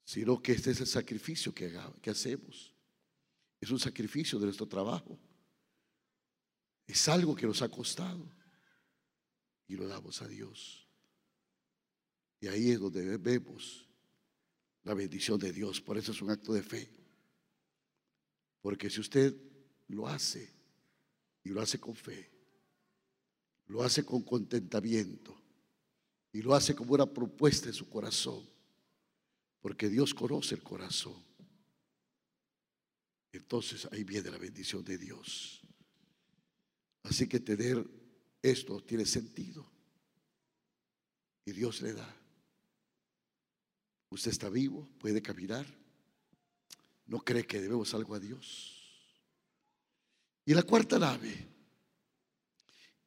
sino 0.04 0.40
que 0.40 0.52
este 0.52 0.70
es 0.70 0.80
el 0.80 0.86
sacrificio 0.86 1.52
que, 1.52 1.78
que 2.00 2.10
hacemos. 2.10 2.72
Es 3.60 3.70
un 3.70 3.78
sacrificio 3.78 4.38
de 4.38 4.46
nuestro 4.46 4.66
trabajo. 4.66 5.18
Es 6.88 7.06
algo 7.06 7.36
que 7.36 7.46
nos 7.46 7.60
ha 7.60 7.68
costado 7.68 8.26
y 9.68 9.76
lo 9.76 9.86
damos 9.86 10.22
a 10.22 10.26
Dios. 10.26 10.88
Y 12.40 12.48
ahí 12.48 12.70
es 12.70 12.80
donde 12.80 13.18
vemos 13.18 13.86
la 14.84 14.94
bendición 14.94 15.38
de 15.38 15.52
Dios. 15.52 15.82
Por 15.82 15.98
eso 15.98 16.12
es 16.12 16.22
un 16.22 16.30
acto 16.30 16.54
de 16.54 16.62
fe. 16.62 16.90
Porque 18.62 18.88
si 18.88 19.00
usted 19.00 19.36
lo 19.88 20.08
hace 20.08 20.50
y 21.44 21.50
lo 21.50 21.60
hace 21.60 21.78
con 21.78 21.94
fe, 21.94 22.30
lo 23.66 23.82
hace 23.82 24.02
con 24.02 24.22
contentamiento 24.22 25.38
y 26.32 26.40
lo 26.40 26.54
hace 26.54 26.74
como 26.74 26.94
una 26.94 27.06
propuesta 27.06 27.68
en 27.68 27.74
su 27.74 27.88
corazón, 27.90 28.48
porque 29.60 29.90
Dios 29.90 30.14
conoce 30.14 30.54
el 30.54 30.62
corazón. 30.62 31.22
Entonces 33.30 33.86
ahí 33.92 34.04
viene 34.04 34.30
la 34.30 34.38
bendición 34.38 34.82
de 34.84 34.96
Dios. 34.96 35.67
Así 37.08 37.26
que 37.26 37.40
tener 37.40 37.84
esto 38.42 38.82
tiene 38.82 39.06
sentido. 39.06 39.66
Y 41.44 41.52
Dios 41.52 41.80
le 41.80 41.94
da. 41.94 42.16
Usted 44.10 44.30
está 44.30 44.48
vivo, 44.48 44.88
puede 44.98 45.22
caminar. 45.22 45.66
No 47.06 47.20
cree 47.20 47.46
que 47.46 47.60
debemos 47.60 47.94
algo 47.94 48.14
a 48.14 48.20
Dios. 48.20 48.74
Y 50.44 50.52
la 50.52 50.62
cuarta 50.62 50.98
nave 50.98 51.46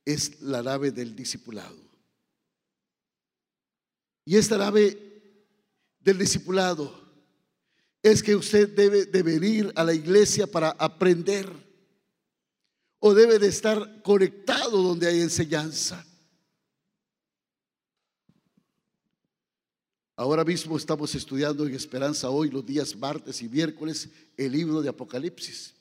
es 0.04 0.41
la 0.41 0.64
nave 0.64 0.91
del 0.91 1.16
discipulado. 1.16 1.80
Y 4.26 4.38
esta 4.38 4.58
nave 4.58 4.97
del 5.99 6.18
discipulado 6.18 6.99
es 8.02 8.24
que 8.24 8.36
usted 8.36 8.70
debe 8.70 9.06
de 9.06 9.22
venir 9.22 9.72
a 9.76 9.84
la 9.84 9.93
iglesia 9.93 10.47
para 10.47 10.72
aprender 10.72 11.70
o 13.02 13.14
debe 13.14 13.39
de 13.39 13.47
estar 13.47 14.02
conectado 14.04 14.82
donde 14.82 15.08
hay 15.08 15.22
enseñanza. 15.22 16.06
Ahora 20.16 20.45
mismo 20.45 20.78
estamos 20.78 21.16
estudiando 21.16 21.66
en 21.66 21.74
Esperanza 21.74 22.30
hoy, 22.30 22.52
los 22.52 22.64
días 22.64 22.95
martes 22.95 23.41
y 23.41 23.49
miércoles, 23.49 24.08
el 24.38 24.52
libro 24.52 24.84
de 24.84 24.89
Apocalipsis. 24.89 25.74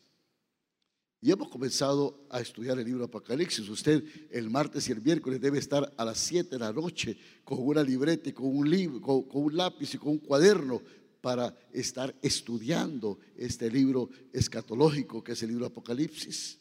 Y 1.20 1.30
hemos 1.30 1.50
comenzado 1.50 2.26
a 2.30 2.40
estudiar 2.40 2.78
el 2.78 2.86
libro 2.86 3.00
de 3.00 3.08
Apocalipsis. 3.08 3.68
Usted 3.68 4.02
el 4.30 4.48
martes 4.48 4.88
y 4.88 4.92
el 4.92 5.02
miércoles 5.02 5.42
debe 5.42 5.58
estar 5.58 5.92
a 5.98 6.04
las 6.06 6.16
7 6.20 6.48
de 6.48 6.58
la 6.58 6.72
noche 6.72 7.18
con 7.44 7.58
una 7.60 7.82
libreta 7.82 8.30
y 8.30 8.32
con 8.32 8.46
un, 8.46 8.70
libro, 8.70 9.02
con, 9.02 9.26
un 9.30 9.54
lápiz 9.54 9.92
y 9.92 9.98
con 9.98 10.12
un 10.12 10.18
cuaderno 10.20 10.80
para 11.20 11.54
estar 11.70 12.14
estudiando 12.22 13.18
este 13.36 13.70
libro 13.70 14.08
escatológico 14.32 15.22
que 15.22 15.32
es 15.32 15.42
el 15.42 15.50
libro 15.50 15.66
de 15.66 15.70
Apocalipsis. 15.72 16.60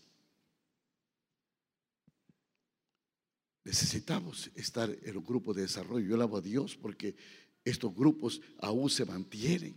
Necesitamos 3.63 4.49
estar 4.55 4.89
en 4.89 5.17
un 5.17 5.23
grupo 5.23 5.53
de 5.53 5.63
desarrollo. 5.63 6.07
Yo 6.07 6.15
alabo 6.15 6.37
a 6.37 6.41
Dios 6.41 6.77
porque 6.77 7.15
estos 7.63 7.93
grupos 7.93 8.41
aún 8.59 8.89
se 8.89 9.05
mantienen. 9.05 9.75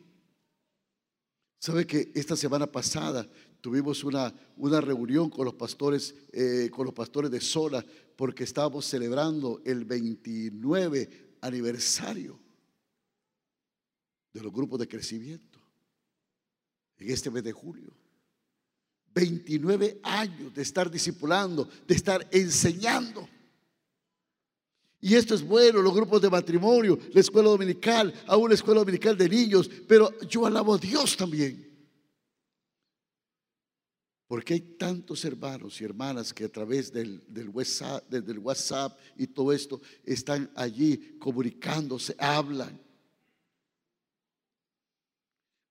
¿Sabe 1.59 1.87
que 1.87 2.11
esta 2.15 2.37
semana 2.37 2.67
pasada 2.67 3.29
tuvimos 3.61 4.03
una, 4.03 4.35
una 4.57 4.81
reunión 4.81 5.31
con 5.31 5.45
los 5.45 5.55
pastores, 5.55 6.15
eh, 6.33 6.69
con 6.73 6.87
los 6.87 6.95
pastores 6.95 7.31
de 7.31 7.41
Sola, 7.41 7.85
porque 8.17 8.45
estábamos 8.45 8.85
celebrando 8.87 9.63
el 9.65 9.85
29 9.85 11.37
aniversario 11.41 12.41
de 14.33 14.41
los 14.41 14.53
grupos 14.53 14.81
de 14.81 14.89
crecimiento 14.89 15.61
en 16.99 17.11
este 17.11 17.31
mes 17.31 17.45
de 17.45 17.53
julio. 17.53 17.93
29 19.15 20.01
años 20.03 20.55
de 20.55 20.63
estar 20.63 20.91
discipulando, 20.91 21.69
de 21.87 21.95
estar 21.95 22.27
enseñando. 22.33 23.29
Y 25.05 25.17
esto 25.17 25.35
es 25.35 25.43
bueno, 25.43 25.83
los 25.83 25.93
grupos 25.93 26.23
de 26.23 26.31
matrimonio, 26.31 26.97
la 27.13 27.21
escuela 27.21 27.49
dominical, 27.49 28.15
aún 28.25 28.49
la 28.49 28.55
escuela 28.55 28.79
dominical 28.79 29.19
de 29.19 29.29
niños, 29.29 29.69
pero 29.89 30.17
yo 30.29 30.47
alabo 30.47 30.75
a 30.75 30.79
Dios 30.79 31.17
también. 31.17 31.69
Porque 34.29 34.55
hay 34.55 34.61
tantos 34.61 35.25
hermanos 35.25 35.81
y 35.81 35.85
hermanas 35.85 36.33
que 36.33 36.45
a 36.45 36.49
través 36.49 36.93
del, 36.93 37.21
WhatsApp, 37.53 38.09
del 38.09 38.39
WhatsApp 38.39 38.97
y 39.17 39.27
todo 39.27 39.53
esto 39.53 39.83
están 40.05 40.49
allí 40.55 41.19
comunicándose, 41.19 42.15
hablan. 42.17 42.81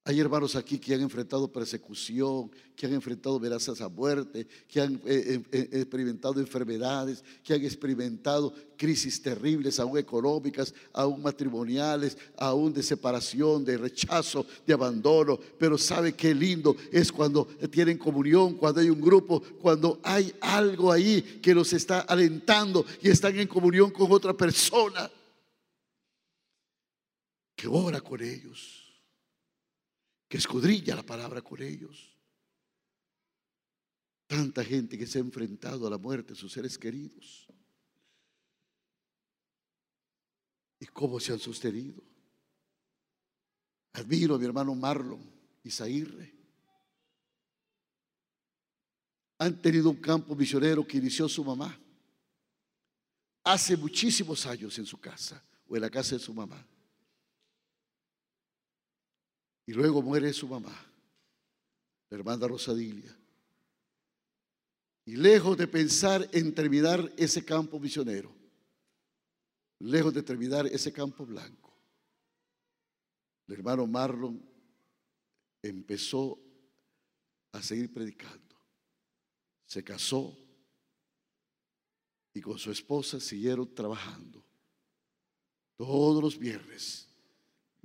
Hay 0.03 0.19
hermanos 0.19 0.55
aquí 0.55 0.79
que 0.79 0.95
han 0.95 1.01
enfrentado 1.01 1.51
persecución, 1.51 2.49
que 2.75 2.87
han 2.87 2.93
enfrentado 2.93 3.35
amenazas 3.35 3.81
a 3.81 3.87
muerte, 3.87 4.47
que 4.67 4.81
han 4.81 4.95
eh, 4.95 4.99
eh, 5.05 5.43
eh, 5.51 5.69
experimentado 5.73 6.39
enfermedades, 6.39 7.23
que 7.43 7.53
han 7.53 7.63
experimentado 7.63 8.51
crisis 8.75 9.21
terribles, 9.21 9.79
aún 9.79 9.99
económicas, 9.99 10.73
aún 10.91 11.21
matrimoniales, 11.21 12.17
aún 12.35 12.73
de 12.73 12.81
separación, 12.81 13.63
de 13.63 13.77
rechazo, 13.77 14.43
de 14.65 14.73
abandono. 14.73 15.39
Pero 15.59 15.77
sabe 15.77 16.13
qué 16.13 16.33
lindo 16.33 16.75
es 16.91 17.11
cuando 17.11 17.45
tienen 17.69 17.99
comunión, 17.99 18.55
cuando 18.55 18.81
hay 18.81 18.89
un 18.89 19.01
grupo, 19.01 19.39
cuando 19.61 19.99
hay 20.01 20.33
algo 20.41 20.91
ahí 20.91 21.21
que 21.43 21.53
los 21.53 21.73
está 21.73 21.99
alentando 21.99 22.83
y 23.03 23.09
están 23.09 23.37
en 23.37 23.47
comunión 23.47 23.91
con 23.91 24.11
otra 24.11 24.33
persona 24.33 25.11
que 27.55 27.67
ora 27.67 28.01
con 28.01 28.19
ellos 28.23 28.80
que 30.31 30.37
escudrilla 30.37 30.95
la 30.95 31.03
palabra 31.03 31.41
con 31.41 31.61
ellos. 31.61 32.17
Tanta 34.27 34.63
gente 34.63 34.97
que 34.97 35.05
se 35.05 35.17
ha 35.17 35.21
enfrentado 35.21 35.85
a 35.85 35.89
la 35.89 35.97
muerte 35.97 36.29
de 36.31 36.39
sus 36.39 36.53
seres 36.53 36.77
queridos. 36.77 37.47
¿Y 40.79 40.85
cómo 40.85 41.19
se 41.19 41.33
han 41.33 41.39
sostenido? 41.39 42.01
Admiro 43.91 44.35
a 44.35 44.39
mi 44.39 44.45
hermano 44.45 44.73
Marlon 44.73 45.21
Zairre. 45.69 46.33
Han 49.39 49.61
tenido 49.61 49.89
un 49.89 49.97
campo 49.97 50.33
misionero 50.33 50.87
que 50.87 50.95
inició 50.95 51.27
su 51.27 51.43
mamá 51.43 51.77
hace 53.43 53.75
muchísimos 53.75 54.45
años 54.45 54.79
en 54.79 54.85
su 54.85 54.97
casa 54.97 55.43
o 55.67 55.75
en 55.75 55.81
la 55.81 55.89
casa 55.89 56.15
de 56.15 56.19
su 56.19 56.33
mamá. 56.33 56.65
Y 59.65 59.73
luego 59.73 60.01
muere 60.01 60.33
su 60.33 60.47
mamá, 60.47 60.75
la 62.09 62.17
hermana 62.17 62.47
Rosadilia. 62.47 63.15
Y 65.05 65.15
lejos 65.15 65.57
de 65.57 65.67
pensar 65.67 66.27
en 66.31 66.53
terminar 66.53 67.11
ese 67.17 67.43
campo 67.43 67.79
misionero, 67.79 68.33
lejos 69.79 70.13
de 70.13 70.23
terminar 70.23 70.67
ese 70.67 70.91
campo 70.91 71.25
blanco, 71.25 71.73
el 73.47 73.55
hermano 73.55 73.85
Marlon 73.85 74.41
empezó 75.61 76.39
a 77.51 77.61
seguir 77.61 77.91
predicando. 77.91 78.55
Se 79.65 79.83
casó 79.83 80.37
y 82.33 82.41
con 82.41 82.57
su 82.57 82.71
esposa 82.71 83.19
siguieron 83.19 83.73
trabajando 83.73 84.43
todos 85.77 86.21
los 86.21 86.37
viernes 86.37 87.10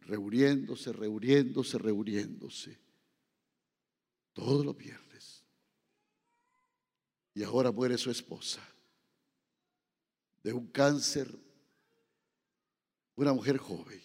reuniéndose, 0.06 0.92
reuniéndose, 0.92 1.78
reuniéndose. 1.78 2.78
Todos 4.32 4.64
los 4.64 4.76
viernes. 4.76 5.44
Y 7.34 7.42
ahora 7.42 7.70
muere 7.72 7.98
su 7.98 8.10
esposa 8.10 8.66
de 10.42 10.52
un 10.52 10.68
cáncer, 10.68 11.28
una 13.16 13.32
mujer 13.32 13.58
joven, 13.58 14.00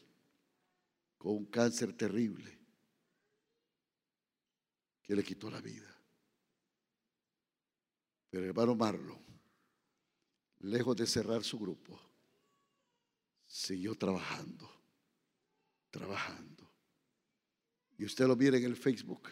con 1.17 1.35
un 1.35 1.45
cáncer 1.45 1.93
terrible 1.93 2.57
que 5.03 5.15
le 5.15 5.23
quitó 5.23 5.51
la 5.51 5.61
vida. 5.61 5.87
Pero 8.29 8.43
el 8.43 8.49
hermano 8.49 8.75
Marlon, 8.75 9.21
lejos 10.59 10.95
de 10.95 11.05
cerrar 11.05 11.43
su 11.43 11.59
grupo, 11.59 11.99
siguió 13.45 13.93
trabajando 13.95 14.80
trabajando. 15.91 16.69
Y 17.97 18.05
usted 18.05 18.25
lo 18.25 18.35
mira 18.35 18.57
en 18.57 18.63
el 18.63 18.75
Facebook 18.75 19.29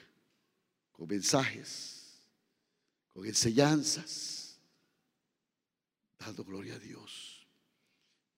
con 0.92 1.08
mensajes, 1.08 2.22
con 3.08 3.26
enseñanzas, 3.26 4.60
dando 6.20 6.44
gloria 6.44 6.76
a 6.76 6.80
Dios. 6.80 7.48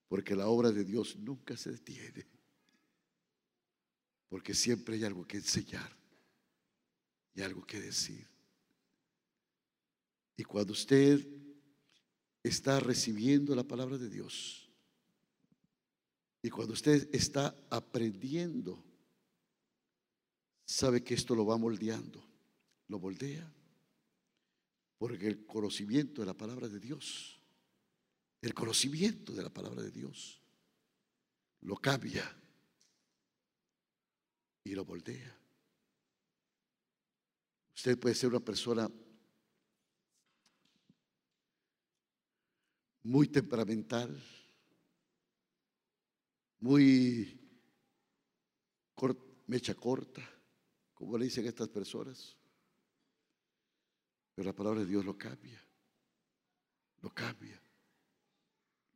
Porque 0.07 0.35
la 0.35 0.47
obra 0.47 0.71
de 0.71 0.85
Dios 0.85 1.17
nunca 1.17 1.57
se 1.57 1.71
detiene. 1.71 2.25
Porque 4.29 4.53
siempre 4.53 4.95
hay 4.95 5.03
algo 5.03 5.27
que 5.27 5.37
enseñar 5.37 5.93
y 7.33 7.41
algo 7.41 7.65
que 7.65 7.81
decir. 7.81 8.27
Y 10.37 10.43
cuando 10.43 10.73
usted 10.73 11.27
está 12.43 12.79
recibiendo 12.79 13.55
la 13.55 13.63
palabra 13.63 13.97
de 13.97 14.09
Dios, 14.09 14.70
y 16.41 16.49
cuando 16.49 16.73
usted 16.73 17.13
está 17.13 17.55
aprendiendo, 17.69 18.83
sabe 20.65 21.03
que 21.03 21.13
esto 21.13 21.35
lo 21.35 21.45
va 21.45 21.57
moldeando, 21.57 22.23
lo 22.87 22.99
moldea. 22.99 23.51
Porque 24.97 25.27
el 25.27 25.45
conocimiento 25.45 26.21
de 26.21 26.27
la 26.27 26.33
palabra 26.33 26.67
de 26.67 26.79
Dios, 26.79 27.39
el 28.41 28.53
conocimiento 28.53 29.33
de 29.33 29.43
la 29.43 29.49
palabra 29.49 29.81
de 29.81 29.91
Dios, 29.91 30.41
lo 31.61 31.75
cambia 31.77 32.35
y 34.63 34.73
lo 34.73 34.85
moldea. 34.85 35.37
Usted 37.75 37.99
puede 37.99 38.15
ser 38.15 38.29
una 38.29 38.39
persona 38.39 38.89
muy 43.03 43.27
temperamental, 43.27 44.21
muy 46.61 47.37
mecha 49.47 49.75
corta, 49.75 50.21
como 50.93 51.17
le 51.17 51.25
dicen 51.25 51.45
estas 51.45 51.67
personas. 51.67 52.37
Pero 54.33 54.47
la 54.47 54.55
palabra 54.55 54.79
de 54.79 54.85
Dios 54.85 55.03
lo 55.03 55.17
cambia, 55.17 55.61
lo 57.01 57.09
cambia, 57.13 57.61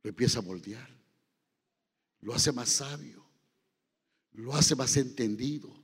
lo 0.02 0.08
empieza 0.08 0.38
a 0.38 0.42
moldear, 0.42 0.88
lo 2.20 2.32
hace 2.32 2.52
más 2.52 2.70
sabio, 2.70 3.28
lo 4.32 4.54
hace 4.54 4.74
más 4.74 4.96
entendido, 4.96 5.74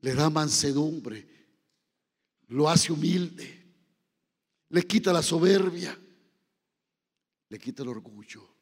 le 0.00 0.14
da 0.14 0.30
mansedumbre, 0.30 1.26
lo 2.48 2.68
hace 2.68 2.92
humilde, 2.92 3.66
le 4.68 4.86
quita 4.86 5.12
la 5.12 5.22
soberbia, 5.22 5.98
le 7.48 7.58
quita 7.58 7.82
el 7.82 7.88
orgullo 7.88 8.61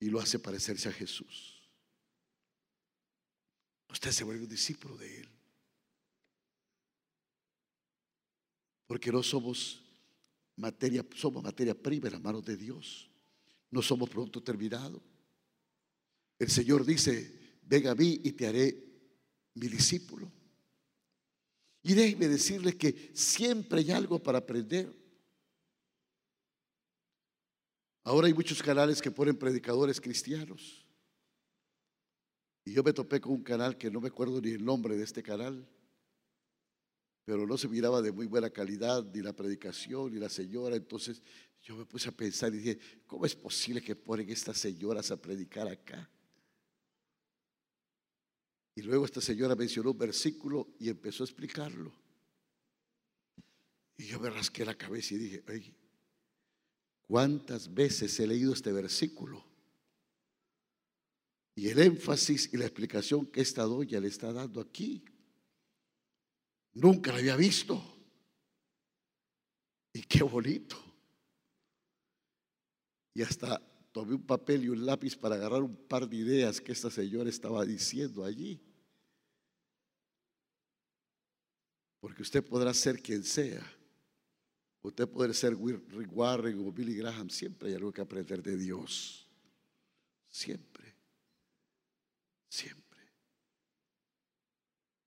y 0.00 0.06
lo 0.08 0.18
hace 0.18 0.38
parecerse 0.38 0.88
a 0.88 0.92
Jesús. 0.92 1.62
Usted 3.90 4.10
se 4.10 4.24
vuelve 4.24 4.44
un 4.44 4.48
discípulo 4.48 4.96
de 4.96 5.20
Él. 5.20 5.28
Porque 8.86 9.12
no 9.12 9.22
somos 9.22 9.82
materia, 10.56 11.04
somos 11.14 11.42
materia 11.42 11.74
prima 11.74 12.08
en 12.08 12.14
las 12.14 12.22
manos 12.22 12.44
de 12.44 12.56
Dios. 12.56 13.08
no 13.70 13.82
somos 13.82 14.10
producto 14.10 14.42
terminado. 14.42 15.00
El 16.38 16.50
Señor 16.50 16.84
dice, 16.84 17.58
ven 17.62 17.86
a 17.86 17.94
mí 17.94 18.20
y 18.24 18.32
te 18.32 18.48
haré 18.48 18.84
mi 19.54 19.68
discípulo. 19.68 20.32
Y 21.82 21.94
déjeme 21.94 22.26
decirle 22.26 22.76
que 22.76 23.12
siempre 23.14 23.80
hay 23.80 23.90
algo 23.92 24.18
para 24.20 24.38
aprender. 24.38 24.99
Ahora 28.02 28.26
hay 28.26 28.34
muchos 28.34 28.62
canales 28.62 29.02
que 29.02 29.10
ponen 29.10 29.36
predicadores 29.36 30.00
cristianos. 30.00 30.86
Y 32.64 32.72
yo 32.72 32.82
me 32.82 32.92
topé 32.92 33.20
con 33.20 33.32
un 33.32 33.42
canal 33.42 33.76
que 33.76 33.90
no 33.90 34.00
me 34.00 34.08
acuerdo 34.08 34.40
ni 34.40 34.50
el 34.50 34.64
nombre 34.64 34.96
de 34.96 35.04
este 35.04 35.22
canal, 35.22 35.68
pero 37.24 37.46
no 37.46 37.56
se 37.58 37.68
miraba 37.68 38.02
de 38.02 38.12
muy 38.12 38.26
buena 38.26 38.50
calidad 38.50 39.04
ni 39.12 39.20
la 39.20 39.32
predicación 39.32 40.12
ni 40.12 40.18
la 40.18 40.28
señora. 40.28 40.76
Entonces 40.76 41.22
yo 41.62 41.76
me 41.76 41.84
puse 41.84 42.08
a 42.08 42.12
pensar 42.12 42.54
y 42.54 42.58
dije, 42.58 42.78
¿cómo 43.06 43.26
es 43.26 43.34
posible 43.34 43.82
que 43.82 43.96
ponen 43.96 44.30
estas 44.30 44.58
señoras 44.58 45.10
a 45.10 45.20
predicar 45.20 45.68
acá? 45.68 46.10
Y 48.74 48.82
luego 48.82 49.04
esta 49.04 49.20
señora 49.20 49.54
mencionó 49.54 49.90
un 49.90 49.98
versículo 49.98 50.68
y 50.78 50.88
empezó 50.88 51.22
a 51.22 51.26
explicarlo. 51.26 51.92
Y 53.96 54.06
yo 54.06 54.18
me 54.18 54.30
rasqué 54.30 54.64
la 54.64 54.74
cabeza 54.74 55.14
y 55.14 55.18
dije, 55.18 55.44
ay, 55.48 55.74
¿cuántas 57.10 57.74
veces 57.74 58.20
he 58.20 58.26
leído 58.28 58.52
este 58.52 58.70
versículo? 58.70 59.44
Y 61.56 61.68
el 61.68 61.80
énfasis 61.80 62.48
y 62.52 62.56
la 62.56 62.66
explicación 62.66 63.26
que 63.26 63.40
esta 63.40 63.64
doña 63.64 63.98
le 63.98 64.06
está 64.06 64.32
dando 64.32 64.60
aquí, 64.60 65.04
nunca 66.72 67.10
la 67.10 67.18
había 67.18 67.34
visto. 67.34 67.82
Y 69.92 70.02
qué 70.02 70.22
bonito. 70.22 70.76
Y 73.12 73.22
hasta 73.22 73.60
tomé 73.90 74.14
un 74.14 74.22
papel 74.24 74.66
y 74.66 74.68
un 74.68 74.86
lápiz 74.86 75.16
para 75.16 75.34
agarrar 75.34 75.64
un 75.64 75.74
par 75.74 76.08
de 76.08 76.16
ideas 76.16 76.60
que 76.60 76.70
esta 76.70 76.90
señora 76.90 77.28
estaba 77.28 77.64
diciendo 77.64 78.24
allí. 78.24 78.60
Porque 81.98 82.22
usted 82.22 82.44
podrá 82.44 82.72
ser 82.72 83.02
quien 83.02 83.24
sea. 83.24 83.79
Usted 84.82 85.08
puede 85.08 85.34
ser 85.34 85.56
Rick 85.56 86.10
Warren 86.12 86.66
o 86.66 86.72
Billy 86.72 86.94
Graham. 86.94 87.28
Siempre 87.28 87.68
hay 87.68 87.74
algo 87.74 87.92
que 87.92 88.00
aprender 88.00 88.42
de 88.42 88.56
Dios. 88.56 89.26
Siempre. 90.28 90.94
Siempre. 92.48 93.00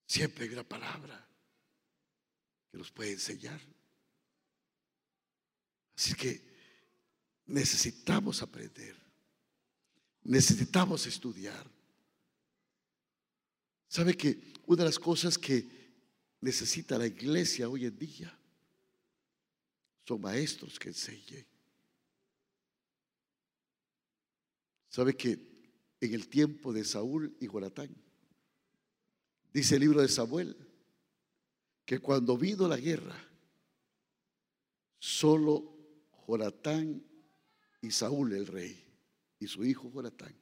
Siempre 0.06 0.44
hay 0.44 0.52
una 0.52 0.62
palabra 0.62 1.28
que 2.70 2.78
nos 2.78 2.92
puede 2.92 3.12
enseñar. 3.12 3.60
Así 5.96 6.14
que 6.14 6.40
necesitamos 7.46 8.42
aprender. 8.42 8.96
Necesitamos 10.22 11.06
estudiar. 11.06 11.68
¿Sabe 13.88 14.16
que 14.16 14.54
una 14.66 14.84
de 14.84 14.88
las 14.88 14.98
cosas 14.98 15.36
que 15.36 15.66
necesita 16.40 16.96
la 16.96 17.06
iglesia 17.06 17.68
hoy 17.68 17.86
en 17.86 17.98
día 17.98 18.38
son 20.06 20.20
maestros 20.20 20.78
que 20.78 20.88
enseñen. 20.88 21.46
¿Sabe 24.88 25.16
que 25.16 25.54
en 26.00 26.14
el 26.14 26.28
tiempo 26.28 26.72
de 26.72 26.84
Saúl 26.84 27.36
y 27.40 27.48
Jonatán, 27.48 27.94
dice 29.52 29.76
el 29.76 29.80
libro 29.80 30.02
de 30.02 30.08
Samuel, 30.08 30.56
que 31.84 31.98
cuando 31.98 32.36
vino 32.36 32.68
la 32.68 32.76
guerra, 32.76 33.16
solo 34.98 35.76
Jonatán 36.26 37.02
y 37.80 37.90
Saúl 37.90 38.32
el 38.32 38.46
rey 38.46 38.82
y 39.38 39.46
su 39.46 39.64
hijo 39.64 39.90
Jonatán 39.90 40.34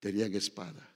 tenían 0.00 0.34
espada. 0.34 0.88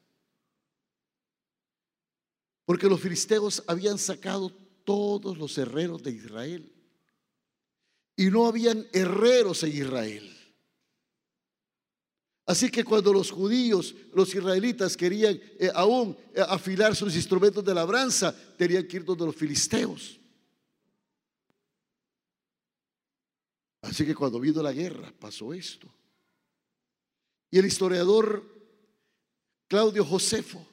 Porque 2.65 2.89
los 2.89 3.01
filisteos 3.01 3.63
habían 3.67 3.99
sacado 3.99 4.51
todos 4.85 5.39
los 5.39 5.57
herreros 5.57 6.03
de 6.03 6.11
Israel. 6.11 6.76
Y 8.17 8.27
no 8.27 8.47
habían 8.47 8.87
herreros 8.93 9.63
en 9.63 9.77
Israel. 9.77 10.37
Así 12.47 12.71
que 12.71 12.85
cuando 12.85 13.13
los 13.13 13.31
judíos, 13.31 13.95
los 14.15 14.33
israelitas 14.35 14.97
querían 14.97 15.39
eh, 15.59 15.71
aún 15.75 16.17
eh, 16.33 16.41
afilar 16.49 16.95
sus 16.95 17.15
instrumentos 17.17 17.65
de 17.65 17.75
labranza, 17.75 18.35
tenían 18.57 18.87
que 18.87 18.99
ir 18.99 19.05
donde 19.05 19.27
los 19.27 19.35
filisteos. 19.35 20.21
Así 23.83 24.07
que 24.07 24.15
cuando 24.15 24.39
vino 24.39 24.63
la 24.63 24.73
guerra 24.73 25.13
pasó 25.19 25.53
esto. 25.53 25.93
Y 27.51 27.59
el 27.59 27.67
historiador 27.67 28.45
Claudio 29.69 30.05
Josefo 30.05 30.65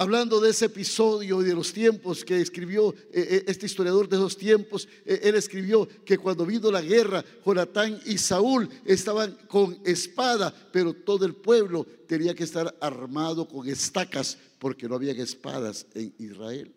Hablando 0.00 0.40
de 0.40 0.48
ese 0.48 0.64
episodio 0.64 1.42
y 1.42 1.44
de 1.44 1.54
los 1.54 1.74
tiempos 1.74 2.24
que 2.24 2.40
escribió 2.40 2.94
eh, 2.94 3.10
eh, 3.12 3.44
este 3.46 3.66
historiador 3.66 4.08
de 4.08 4.16
esos 4.16 4.34
tiempos, 4.34 4.88
eh, 5.04 5.20
él 5.24 5.34
escribió 5.34 5.86
que 6.06 6.16
cuando 6.16 6.46
vino 6.46 6.70
la 6.70 6.80
guerra, 6.80 7.22
Jonatán 7.44 8.00
y 8.06 8.16
Saúl 8.16 8.66
estaban 8.86 9.36
con 9.46 9.78
espada, 9.84 10.54
pero 10.72 10.94
todo 10.94 11.26
el 11.26 11.34
pueblo 11.34 11.84
tenía 12.08 12.34
que 12.34 12.44
estar 12.44 12.74
armado 12.80 13.46
con 13.46 13.68
estacas 13.68 14.38
porque 14.58 14.88
no 14.88 14.94
había 14.94 15.12
espadas 15.12 15.86
en 15.92 16.14
Israel. 16.18 16.74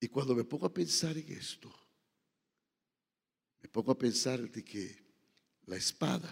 Y 0.00 0.08
cuando 0.08 0.34
me 0.34 0.44
pongo 0.44 0.66
a 0.66 0.74
pensar 0.74 1.16
en 1.16 1.32
esto, 1.32 1.74
me 3.62 3.70
pongo 3.70 3.92
a 3.92 3.96
pensar 3.96 4.38
de 4.50 4.62
que 4.62 5.01
la 5.72 5.78
espada 5.78 6.28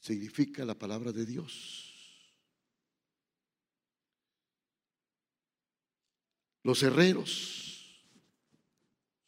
significa 0.00 0.64
la 0.64 0.74
palabra 0.74 1.12
de 1.12 1.24
Dios. 1.24 1.86
Los 6.64 6.82
herreros 6.82 8.02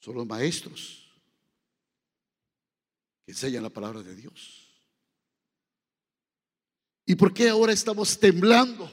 son 0.01 0.17
los 0.17 0.27
maestros 0.27 1.13
que 3.25 3.31
enseñan 3.31 3.63
la 3.63 3.71
palabra 3.71 4.03
de 4.03 4.17
Dios. 4.17 4.69
¿Y 7.07 7.15
por 7.15 7.33
qué 7.33 7.51
ahora 7.51 7.73
estamos 7.73 8.19
temblando? 8.19 8.93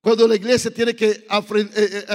Cuando 0.00 0.26
la 0.26 0.34
iglesia 0.36 0.72
tiene 0.72 0.96
que 0.96 1.10
eh, 1.10 2.06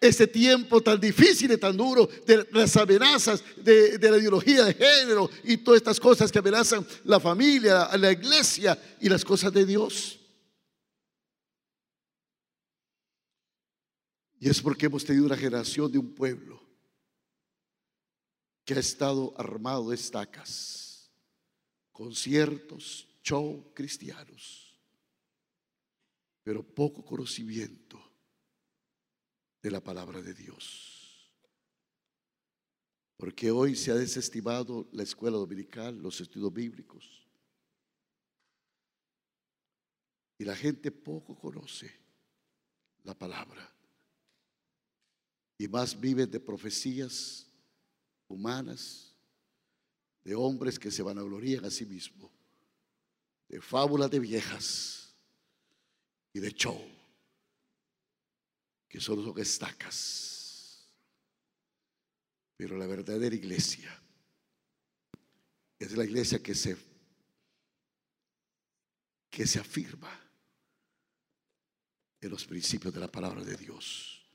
ese 0.00 0.26
tiempo 0.26 0.80
tan 0.80 0.98
difícil 0.98 1.52
y 1.52 1.58
tan 1.58 1.76
duro 1.76 2.08
de 2.26 2.48
las 2.52 2.74
amenazas 2.76 3.44
de, 3.62 3.98
la 4.00 4.16
ideología 4.16 4.64
de 4.64 4.74
género 4.74 5.28
y 5.44 5.58
todas 5.58 5.78
estas 5.78 6.00
cosas 6.00 6.32
que 6.32 6.38
amenazan 6.38 6.86
la 7.04 7.20
familia, 7.20 7.94
la 7.98 8.10
iglesia 8.10 8.80
y 8.98 9.08
las 9.10 9.24
cosas 9.24 9.52
de 9.52 9.66
Dios. 9.66 10.18
Y 14.38 14.48
es 14.48 14.62
porque 14.62 14.86
hemos 14.86 15.04
tenido 15.04 15.26
una 15.26 15.36
generación 15.36 15.92
de 15.92 15.98
un 15.98 16.14
pueblo 16.14 16.58
que 18.64 18.72
ha 18.72 18.78
estado 18.78 19.34
armado 19.36 19.90
de 19.90 19.96
estacas, 19.96 21.10
conciertos, 21.92 23.06
show 23.22 23.70
cristianos, 23.74 24.80
pero 26.42 26.62
poco 26.62 27.04
conocimiento 27.04 28.09
de 29.62 29.70
la 29.70 29.80
palabra 29.82 30.22
de 30.22 30.34
Dios. 30.34 31.30
Porque 33.16 33.50
hoy 33.50 33.76
se 33.76 33.90
ha 33.90 33.94
desestimado 33.94 34.88
la 34.92 35.02
escuela 35.02 35.36
dominical, 35.36 36.00
los 36.00 36.20
estudios 36.20 36.52
bíblicos. 36.52 37.26
Y 40.38 40.44
la 40.44 40.56
gente 40.56 40.90
poco 40.90 41.38
conoce 41.38 41.94
la 43.04 43.14
palabra. 43.14 43.70
Y 45.58 45.68
más 45.68 46.00
vive 46.00 46.26
de 46.26 46.40
profecías 46.40 47.46
humanas, 48.26 49.14
de 50.24 50.34
hombres 50.34 50.78
que 50.78 50.90
se 50.90 51.02
vanaglorían 51.02 51.66
a 51.66 51.70
sí 51.70 51.84
mismos, 51.84 52.30
de 53.48 53.60
fábulas 53.60 54.10
de 54.10 54.20
viejas 54.20 55.14
y 56.32 56.40
de 56.40 56.50
show 56.52 56.99
que 58.90 59.00
solo 59.00 59.22
son 59.22 59.38
estacas. 59.38 60.90
Pero 62.56 62.76
la 62.76 62.86
verdadera 62.86 63.34
iglesia 63.34 63.90
es 65.78 65.96
la 65.96 66.04
iglesia 66.04 66.42
que 66.42 66.54
se 66.54 66.76
que 69.30 69.46
se 69.46 69.60
afirma 69.60 70.10
en 72.20 72.30
los 72.30 72.44
principios 72.44 72.92
de 72.92 72.98
la 72.98 73.10
palabra 73.10 73.44
de 73.44 73.56
Dios. 73.56 74.28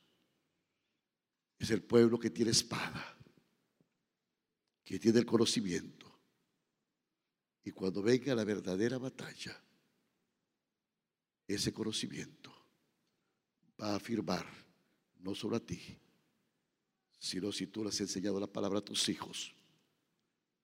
Es 1.59 1.69
el 1.69 1.83
pueblo 1.83 2.17
que 2.17 2.29
tiene 2.29 2.51
espada, 2.51 3.17
que 4.85 4.97
tiene 4.97 5.19
el 5.19 5.25
conocimiento. 5.25 6.17
Y 7.65 7.71
cuando 7.71 8.01
venga 8.01 8.33
la 8.33 8.45
verdadera 8.45 8.97
batalla, 8.97 9.61
ese 11.45 11.73
conocimiento 11.73 12.54
va 13.79 13.91
a 13.91 13.95
afirmar 13.95 14.45
no 15.19 15.33
solo 15.33 15.55
a 15.55 15.59
ti, 15.59 15.81
sino 17.19 17.51
si 17.51 17.67
tú 17.67 17.83
le 17.83 17.89
has 17.89 17.99
enseñado 17.99 18.39
la 18.39 18.47
palabra 18.47 18.79
a 18.79 18.85
tus 18.85 19.09
hijos, 19.09 19.53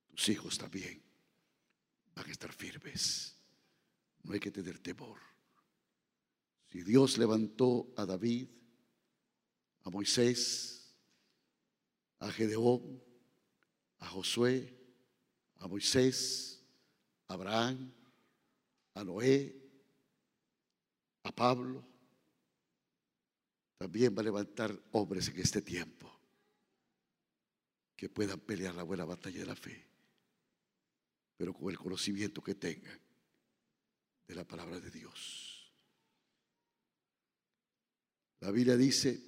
tus 0.10 0.30
hijos 0.30 0.58
también 0.58 1.02
van 2.16 2.28
a 2.28 2.32
estar 2.32 2.52
firmes. 2.54 3.36
No 4.24 4.34
hay 4.34 4.40
que 4.40 4.52
tener 4.52 4.78
temor. 4.80 5.18
Si 6.68 6.84
Dios 6.84 7.18
levantó 7.18 7.92
a 7.98 8.06
David, 8.06 8.48
a 9.84 9.90
Moisés, 9.90 10.94
a 12.20 12.32
Gedeón, 12.32 13.02
a 13.98 14.08
Josué, 14.08 14.78
a 15.58 15.68
Moisés, 15.68 16.64
a 17.28 17.34
Abraham, 17.34 17.92
a 18.94 19.04
Noé, 19.04 19.56
a 21.24 21.32
Pablo, 21.32 21.91
también 23.82 24.16
va 24.16 24.22
a 24.22 24.26
levantar 24.26 24.80
hombres 24.92 25.28
en 25.30 25.40
este 25.40 25.60
tiempo 25.60 26.08
que 27.96 28.10
puedan 28.10 28.40
pelear 28.40 28.76
la 28.76 28.84
buena 28.84 29.06
batalla 29.06 29.40
de 29.40 29.46
la 29.48 29.56
fe, 29.56 29.84
pero 31.36 31.52
con 31.52 31.72
el 31.72 31.80
conocimiento 31.80 32.44
que 32.44 32.54
tengan 32.54 33.00
de 34.28 34.36
la 34.36 34.44
palabra 34.44 34.80
de 34.80 34.92
Dios. 34.92 35.74
La 38.42 38.52
Biblia 38.52 38.78
dice, 38.78 39.20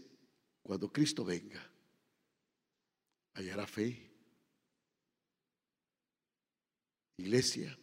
cuando 0.62 0.93
Cristo 0.93 1.26
venga, 1.26 1.68
hallará 3.34 3.66
fe. 3.66 4.08
Iglesia, 7.18 7.76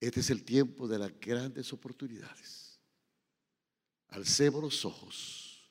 este 0.00 0.18
es 0.18 0.30
el 0.30 0.42
tiempo 0.42 0.88
de 0.88 0.98
las 0.98 1.12
grandes 1.20 1.72
oportunidades. 1.72 2.71
Alcemos 4.12 4.62
los 4.62 4.84
ojos 4.84 5.70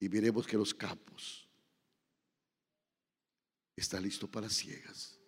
y 0.00 0.08
miremos 0.08 0.46
que 0.46 0.56
los 0.56 0.72
campos 0.72 1.48
están 3.74 4.02
listos 4.02 4.30
para 4.30 4.48
ciegas. 4.48 5.18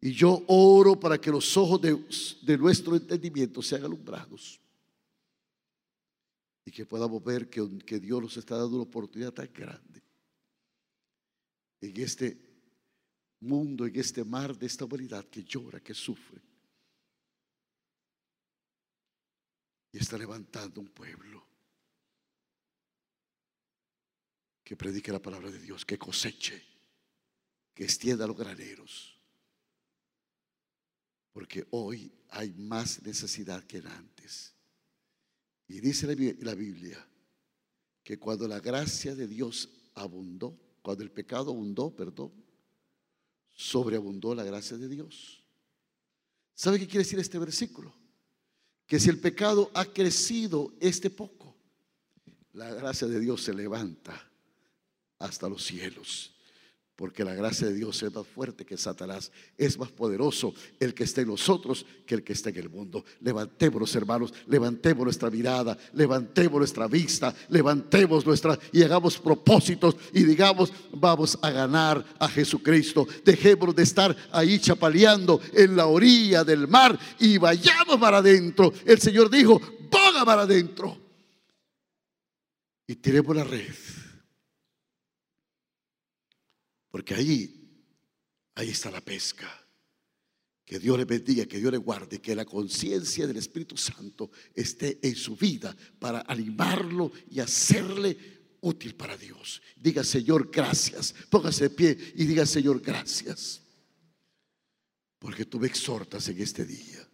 Y 0.00 0.12
yo 0.12 0.44
oro 0.48 0.98
para 0.98 1.20
que 1.20 1.30
los 1.30 1.56
ojos 1.56 1.80
de, 1.80 2.58
nuestro 2.58 2.96
entendimiento 2.96 3.62
sean 3.62 3.84
alumbrados. 3.84 4.60
Y 6.64 6.70
que 6.70 6.86
podamos 6.86 7.22
ver 7.22 7.50
que, 7.50 7.78
que 7.84 7.98
Dios 7.98 8.22
nos 8.22 8.36
está 8.36 8.56
dando 8.56 8.76
una 8.76 8.84
oportunidad 8.84 9.32
tan 9.32 9.52
grande 9.52 10.02
en 11.80 12.00
este 12.00 12.38
mundo, 13.40 13.84
en 13.84 13.96
este 13.96 14.24
mar 14.24 14.56
de 14.56 14.66
esta 14.66 14.84
humanidad 14.84 15.24
que 15.24 15.42
llora, 15.42 15.80
que 15.80 15.94
sufre. 15.94 16.40
Y 19.92 19.98
está 19.98 20.16
levantando 20.16 20.80
un 20.80 20.88
pueblo 20.88 21.46
que 24.64 24.76
predique 24.76 25.12
la 25.12 25.20
palabra 25.20 25.50
de 25.50 25.58
Dios, 25.58 25.84
que 25.84 25.98
coseche, 25.98 26.62
que 27.74 27.84
extienda 27.84 28.26
los 28.26 28.36
graneros. 28.36 29.18
Porque 31.32 31.66
hoy 31.70 32.12
hay 32.30 32.52
más 32.52 33.02
necesidad 33.02 33.64
que 33.64 33.78
antes. 33.78 34.54
Y 35.68 35.80
dice 35.80 36.06
la 36.40 36.54
Biblia 36.54 37.06
que 38.02 38.18
cuando 38.18 38.48
la 38.48 38.60
gracia 38.60 39.14
de 39.14 39.26
Dios 39.26 39.68
abundó, 39.94 40.58
cuando 40.82 41.04
el 41.04 41.10
pecado 41.10 41.50
abundó, 41.50 41.94
perdón, 41.94 42.32
sobreabundó 43.52 44.34
la 44.34 44.44
gracia 44.44 44.76
de 44.76 44.88
Dios. 44.88 45.44
¿Sabe 46.54 46.78
qué 46.78 46.86
quiere 46.86 47.04
decir 47.04 47.18
este 47.18 47.38
versículo? 47.38 48.01
Que 48.92 49.00
si 49.00 49.08
el 49.08 49.18
pecado 49.18 49.70
ha 49.72 49.86
crecido 49.86 50.74
este 50.78 51.08
poco, 51.08 51.56
la 52.52 52.74
gracia 52.74 53.08
de 53.08 53.20
Dios 53.20 53.42
se 53.42 53.54
levanta 53.54 54.30
hasta 55.18 55.48
los 55.48 55.64
cielos 55.64 56.34
porque 57.02 57.24
la 57.24 57.34
gracia 57.34 57.66
de 57.66 57.74
Dios 57.74 58.00
es 58.00 58.14
más 58.14 58.24
fuerte 58.28 58.64
que 58.64 58.76
Satanás, 58.76 59.32
es 59.58 59.76
más 59.76 59.90
poderoso 59.90 60.54
el 60.78 60.94
que 60.94 61.02
está 61.02 61.20
en 61.20 61.26
nosotros 61.26 61.84
que 62.06 62.14
el 62.14 62.22
que 62.22 62.32
está 62.32 62.50
en 62.50 62.58
el 62.58 62.70
mundo. 62.70 63.04
Levantémonos, 63.22 63.92
hermanos, 63.96 64.32
levantemos 64.46 65.02
nuestra 65.02 65.28
mirada, 65.28 65.76
levantemos 65.94 66.60
nuestra 66.60 66.86
vista, 66.86 67.34
levantemos 67.48 68.24
nuestra 68.24 68.56
y 68.70 68.84
hagamos 68.84 69.18
propósitos 69.18 69.96
y 70.12 70.22
digamos, 70.22 70.72
vamos 70.92 71.36
a 71.42 71.50
ganar 71.50 72.04
a 72.20 72.28
Jesucristo. 72.28 73.04
Dejémonos 73.24 73.74
de 73.74 73.82
estar 73.82 74.16
ahí 74.30 74.60
chapaleando 74.60 75.40
en 75.54 75.74
la 75.74 75.86
orilla 75.86 76.44
del 76.44 76.68
mar 76.68 76.96
y 77.18 77.36
vayamos 77.36 77.98
para 77.98 78.18
adentro. 78.18 78.72
El 78.84 79.00
Señor 79.00 79.28
dijo, 79.28 79.60
ponga 79.90 80.24
para 80.24 80.42
adentro. 80.42 80.96
Y 82.86 82.94
tiremos 82.94 83.34
la 83.34 83.42
red 83.42 83.74
porque 86.92 87.14
ahí, 87.14 87.82
ahí 88.54 88.68
está 88.68 88.90
la 88.90 89.00
pesca. 89.00 89.50
Que 90.62 90.78
Dios 90.78 90.96
le 90.98 91.06
bendiga, 91.06 91.46
que 91.46 91.58
Dios 91.58 91.72
le 91.72 91.78
guarde, 91.78 92.20
que 92.20 92.36
la 92.36 92.44
conciencia 92.44 93.26
del 93.26 93.38
Espíritu 93.38 93.76
Santo 93.78 94.30
esté 94.54 95.00
en 95.02 95.16
su 95.16 95.34
vida 95.34 95.74
para 95.98 96.22
animarlo 96.28 97.10
y 97.30 97.40
hacerle 97.40 98.56
útil 98.60 98.94
para 98.94 99.16
Dios. 99.16 99.62
Diga, 99.74 100.04
Señor, 100.04 100.50
gracias. 100.52 101.14
Póngase 101.30 101.64
de 101.64 101.70
pie 101.70 102.12
y 102.14 102.26
diga, 102.26 102.44
Señor, 102.44 102.80
gracias. 102.82 103.62
Porque 105.18 105.46
tú 105.46 105.58
me 105.58 105.68
exhortas 105.68 106.28
en 106.28 106.42
este 106.42 106.66
día. 106.66 107.08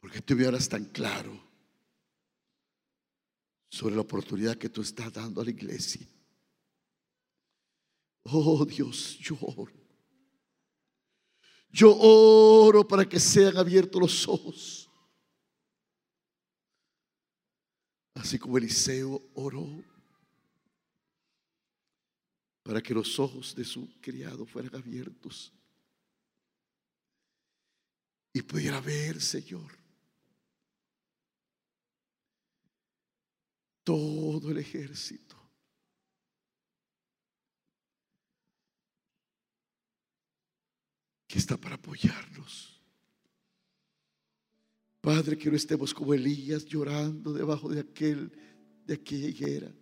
Porque 0.00 0.22
tú 0.22 0.34
me 0.34 0.46
hablas 0.46 0.70
tan 0.70 0.86
claro 0.86 1.38
sobre 3.68 3.94
la 3.94 4.00
oportunidad 4.00 4.56
que 4.56 4.70
tú 4.70 4.80
estás 4.80 5.12
dando 5.12 5.42
a 5.42 5.44
la 5.44 5.50
iglesia. 5.50 6.08
Oh 8.28 8.64
Dios, 8.64 9.18
yo 9.18 9.36
oro. 9.40 9.72
Yo 11.70 11.96
oro 11.96 12.86
para 12.86 13.08
que 13.08 13.20
sean 13.20 13.56
abiertos 13.56 14.00
los 14.00 14.28
ojos. 14.28 14.90
Así 18.14 18.38
como 18.38 18.56
Eliseo 18.58 19.22
oró 19.34 19.84
para 22.62 22.82
que 22.82 22.94
los 22.94 23.18
ojos 23.20 23.54
de 23.54 23.64
su 23.64 23.88
criado 24.00 24.44
fueran 24.44 24.74
abiertos 24.74 25.52
y 28.32 28.42
pudiera 28.42 28.80
ver, 28.80 29.20
Señor, 29.20 29.70
todo 33.84 34.50
el 34.50 34.58
ejército 34.58 35.25
está 41.36 41.56
para 41.56 41.74
apoyarnos. 41.74 42.80
Padre, 45.00 45.38
que 45.38 45.50
no 45.50 45.56
estemos 45.56 45.94
como 45.94 46.14
Elías 46.14 46.64
llorando 46.64 47.32
debajo 47.32 47.68
de 47.68 47.80
aquel, 47.80 48.32
de 48.84 48.94
aquella 48.94 49.28
higuera, 49.28 49.72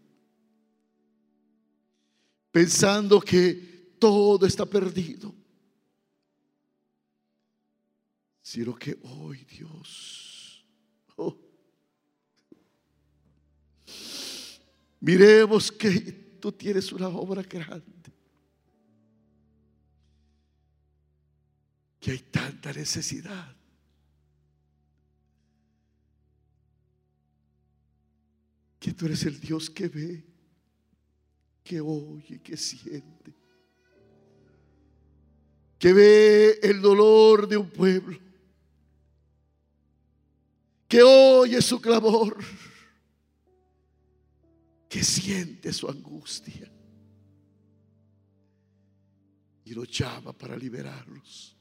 pensando 2.50 3.20
que 3.20 3.96
todo 3.98 4.44
está 4.44 4.66
perdido, 4.66 5.34
sino 8.42 8.74
que 8.74 8.98
hoy 9.02 9.44
Dios, 9.44 10.66
oh, 11.16 11.38
miremos 15.00 15.72
que 15.72 16.12
tú 16.38 16.52
tienes 16.52 16.92
una 16.92 17.08
obra 17.08 17.42
grande 17.42 18.13
que 22.04 22.10
hay 22.10 22.18
tanta 22.18 22.70
necesidad. 22.70 23.56
Que 28.78 28.92
tú 28.92 29.06
eres 29.06 29.24
el 29.24 29.40
Dios 29.40 29.70
que 29.70 29.88
ve, 29.88 30.22
que 31.62 31.80
oye, 31.80 32.42
que 32.42 32.58
siente, 32.58 33.34
que 35.78 35.92
ve 35.94 36.58
el 36.62 36.82
dolor 36.82 37.48
de 37.48 37.56
un 37.56 37.70
pueblo, 37.70 38.18
que 40.86 41.02
oye 41.02 41.62
su 41.62 41.80
clamor, 41.80 42.36
que 44.90 45.02
siente 45.02 45.72
su 45.72 45.88
angustia. 45.88 46.70
Y 49.64 49.72
lo 49.72 49.84
llama 49.84 50.34
para 50.34 50.54
liberarlos 50.54 51.54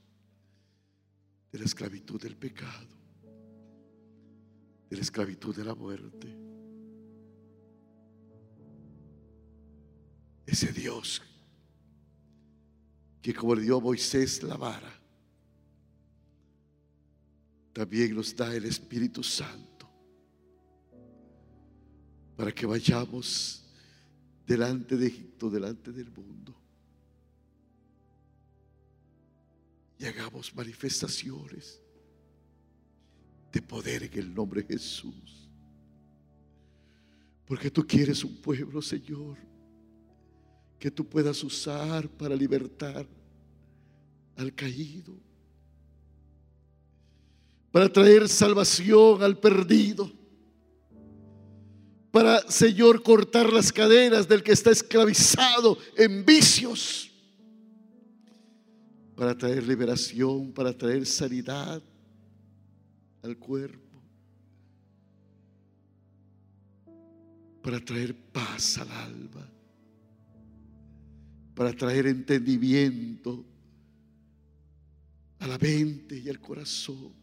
de 1.53 1.59
la 1.59 1.65
esclavitud 1.65 2.19
del 2.19 2.35
pecado, 2.35 2.87
de 4.89 4.95
la 4.95 5.01
esclavitud 5.03 5.55
de 5.55 5.63
la 5.63 5.75
muerte. 5.75 6.35
Ese 10.47 10.73
Dios 10.73 11.21
que 13.21 13.33
como 13.33 13.55
le 13.55 13.61
dio 13.61 13.77
a 13.77 13.79
Moisés 13.79 14.43
la 14.43 14.57
vara, 14.57 14.99
también 17.71 18.15
nos 18.15 18.35
da 18.35 18.53
el 18.53 18.65
Espíritu 18.65 19.23
Santo 19.23 19.89
para 22.35 22.51
que 22.51 22.65
vayamos 22.65 23.63
delante 24.45 24.97
de 24.97 25.07
Egipto, 25.07 25.49
delante 25.49 25.91
del 25.91 26.11
mundo 26.11 26.62
y 30.03 30.05
hagamos 30.05 30.53
manifestaciones 30.53 31.79
de 33.53 33.61
poder 33.61 34.03
en 34.03 34.19
el 34.19 34.33
nombre 34.33 34.61
de 34.61 34.73
Jesús. 34.73 35.47
Porque 37.45 37.71
tú 37.71 37.87
quieres 37.87 38.21
un 38.25 38.35
pueblo, 38.35 38.81
Señor, 38.81 39.37
que 40.77 40.91
tú 40.91 41.07
puedas 41.07 41.41
usar 41.41 42.09
para 42.09 42.35
libertar 42.35 43.07
al 44.35 44.53
caído, 44.53 45.15
para 47.71 47.87
traer 47.87 48.27
salvación 48.27 49.23
al 49.23 49.39
perdido, 49.39 50.11
para, 52.11 52.41
Señor, 52.51 53.01
cortar 53.01 53.53
las 53.53 53.71
cadenas 53.71 54.27
del 54.27 54.43
que 54.43 54.51
está 54.51 54.69
esclavizado 54.69 55.77
en 55.95 56.25
vicios, 56.25 57.12
para 59.23 59.37
traer 59.37 59.65
liberación, 59.65 60.51
para 60.51 60.77
traer 60.77 61.05
sanidad 61.05 61.81
al 63.21 63.37
cuerpo, 63.37 64.01
para 67.61 67.79
traer 67.79 68.13
paz 68.13 68.79
al 68.79 68.91
alma, 68.91 69.49
para 71.55 71.71
traer 71.71 72.07
entendimiento 72.07 73.45
a 75.39 75.47
la 75.47 75.57
mente 75.57 76.19
y 76.19 76.27
al 76.27 76.41
corazón, 76.41 77.13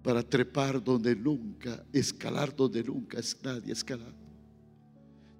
para 0.00 0.22
trepar 0.22 0.80
donde 0.80 1.16
nunca, 1.16 1.84
escalar 1.92 2.54
donde 2.54 2.84
nunca 2.84 3.18
nadie 3.42 3.72
escalado, 3.72 4.27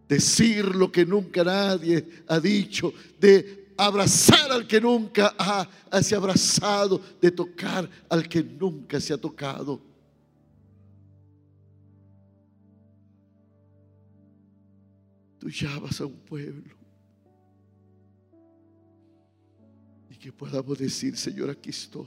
decir 0.09 0.65
lo 0.75 0.91
que 0.91 1.05
nunca 1.05 1.45
nadie 1.45 2.25
ha 2.27 2.41
dicho, 2.41 2.93
de 3.21 3.69
abrazar 3.77 4.51
al 4.51 4.67
que 4.67 4.81
nunca 4.81 5.35
ha, 5.39 5.69
ha 5.91 6.17
abrazado, 6.17 7.01
de 7.21 7.31
tocar 7.31 7.89
al 8.09 8.29
que 8.29 8.43
nunca 8.43 9.01
se 9.01 9.13
ha 9.13 9.19
tocado. 9.19 9.81
Tú 15.39 15.49
llamas 15.49 16.01
a 16.01 16.07
un 16.07 16.19
pueblo 16.19 16.75
y 20.11 20.17
que 20.17 20.33
podamos 20.33 20.77
decir, 20.79 21.17
Señor, 21.17 21.51
aquí 21.51 21.71
estoy. 21.71 22.07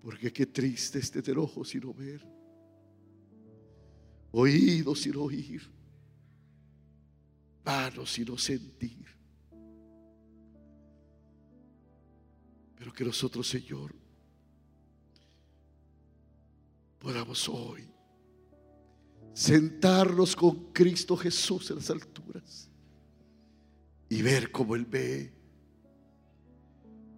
Porque 0.00 0.32
qué 0.32 0.46
triste 0.46 0.98
es 0.98 1.10
tener 1.10 1.38
ojos 1.38 1.68
sin 1.70 1.92
ver, 1.96 2.24
oídos 4.32 5.00
sin 5.00 5.16
oír 5.16 5.72
manos 7.64 8.18
no 8.24 8.36
sentir. 8.36 9.06
Pero 12.76 12.92
que 12.92 13.04
nosotros, 13.04 13.48
Señor, 13.48 13.94
podamos 16.98 17.48
hoy 17.48 17.88
sentarnos 19.32 20.36
con 20.36 20.72
Cristo 20.72 21.16
Jesús 21.16 21.70
en 21.70 21.76
las 21.76 21.90
alturas 21.90 22.68
y 24.08 24.20
ver 24.20 24.50
como 24.50 24.74
Él 24.74 24.84
ve, 24.84 25.32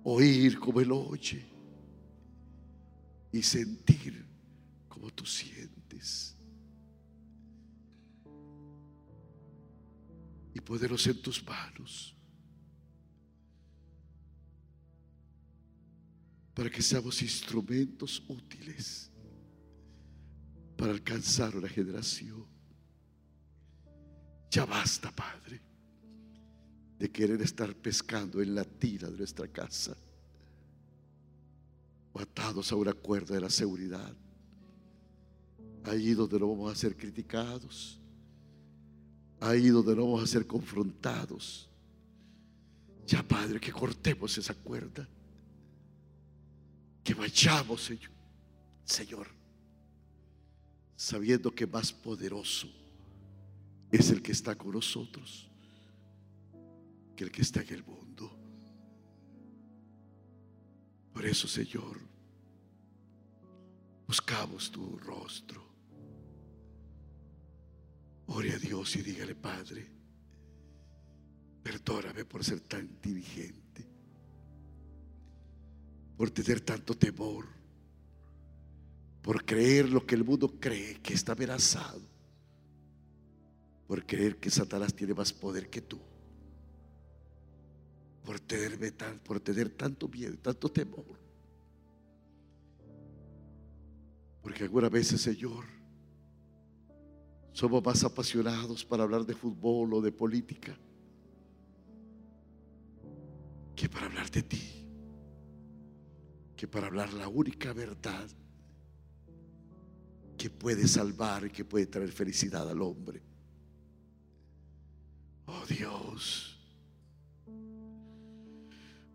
oír 0.05 0.59
como 0.59 0.81
Él 0.81 0.93
oye 0.93 1.45
y 3.33 3.43
sentir 3.43 4.25
como 4.89 5.11
tú 5.11 5.25
sientes. 5.25 6.34
Y 10.55 10.61
poderos 10.61 11.07
en 11.09 11.21
tus 11.21 11.45
manos. 11.45 12.15
Para 16.55 16.71
que 16.71 16.81
seamos 16.81 17.21
instrumentos 17.21 18.23
útiles 18.29 19.11
para 20.77 20.93
alcanzar 20.93 21.57
una 21.57 21.69
generación. 21.69 22.47
Ya 24.51 24.65
basta, 24.65 25.11
Padre, 25.11 25.61
de 26.99 27.11
querer 27.11 27.43
estar 27.43 27.75
pescando 27.75 28.41
en 28.41 28.55
la 28.55 28.65
tira 28.65 29.11
de 29.11 29.17
nuestra 29.17 29.49
casa 29.49 29.97
o 32.13 32.21
atados 32.21 32.71
a 32.71 32.77
una 32.77 32.93
cuerda 32.93 33.35
de 33.35 33.41
la 33.41 33.51
seguridad. 33.51 34.15
Allí 35.83 36.15
donde 36.15 36.39
no 36.39 36.49
vamos 36.49 36.73
a 36.73 36.77
ser 36.77 36.97
criticados 36.97 38.01
ahí 39.49 39.69
donde 39.69 39.95
no 39.95 40.05
vamos 40.05 40.23
a 40.23 40.27
ser 40.27 40.47
confrontados. 40.47 41.69
Ya, 43.07 43.23
Padre, 43.23 43.61
que 43.61 43.73
cortemos 43.73 44.37
esa 44.39 44.55
cuerda. 44.55 45.07
Que 47.03 47.15
vayamos, 47.15 47.83
Señor, 47.83 48.11
Señor, 48.85 49.27
sabiendo 50.97 51.55
que 51.55 51.67
más 51.67 51.93
poderoso 51.93 52.69
es 53.93 54.11
el 54.11 54.23
que 54.23 54.33
está 54.33 54.57
con 54.57 54.73
nosotros 54.73 55.51
que 57.15 57.25
el 57.25 57.31
que 57.31 57.43
está 57.43 57.63
en 57.63 57.75
el 57.75 57.85
mundo. 57.85 58.31
Por 61.13 61.25
eso, 61.25 61.47
Señor, 61.47 62.01
buscamos 64.07 64.71
tu 64.71 64.99
rostro. 64.99 65.74
Ore 68.27 68.53
a 68.53 68.59
Dios 68.59 68.97
y 68.97 69.03
dígale, 69.03 69.35
Padre, 69.35 69.87
perdóname 71.63 72.25
por 72.25 72.43
ser 72.45 72.61
tan 72.61 73.01
diligente, 73.01 73.87
por 76.17 76.31
tener 76.31 76.61
tanto 76.61 76.97
temor, 76.97 77.47
por 79.23 79.45
creer 79.45 79.89
lo 79.91 80.07
que 80.07 80.15
el 80.15 80.25
mundo 80.25 80.59
cree 80.59 81.01
que 81.01 81.15
está 81.15 81.33
amenazado, 81.33 82.03
por 83.87 84.07
creer 84.07 84.37
que 84.37 84.51
Satanás 84.51 84.95
tiene 84.95 85.15
más 85.15 85.33
poder 85.33 85.69
que 85.69 85.83
tú, 85.83 86.01
por, 88.25 88.41
tenerme 88.41 88.91
tan, 88.93 89.19
por 89.19 89.39
tener 89.41 89.69
tanto 89.71 90.09
miedo, 90.09 90.37
tanto 90.39 90.71
temor. 90.71 91.19
Porque 94.43 94.65
algunas 94.65 94.91
veces, 94.91 95.23
Señor, 95.23 95.74
somos 97.55 97.85
más 97.85 98.03
apasionados 98.03 98.85
para 98.85 99.05
hablar 99.05 99.25
de 99.25 99.33
fútbol 99.33 99.95
o 99.95 100.01
de 100.03 100.11
política 100.11 100.77
que 103.77 103.89
para 103.89 104.07
hablar 104.07 104.29
de 104.29 104.43
ti, 104.43 104.87
que 106.57 106.67
para 106.67 106.89
hablar 106.89 107.13
la 107.13 107.29
única 107.29 107.73
verdad 107.73 108.29
que 110.37 110.51
puede 110.51 110.89
salvar 110.89 111.45
y 111.45 111.51
que 111.51 111.65
puede 111.65 111.87
traer 111.87 112.11
felicidad 112.11 112.69
al 112.69 112.83
hombre. 112.83 113.23
Oh 115.47 115.65
Dios, 115.69 116.59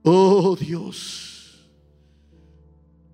oh 0.04 0.56
Dios. 0.56 1.39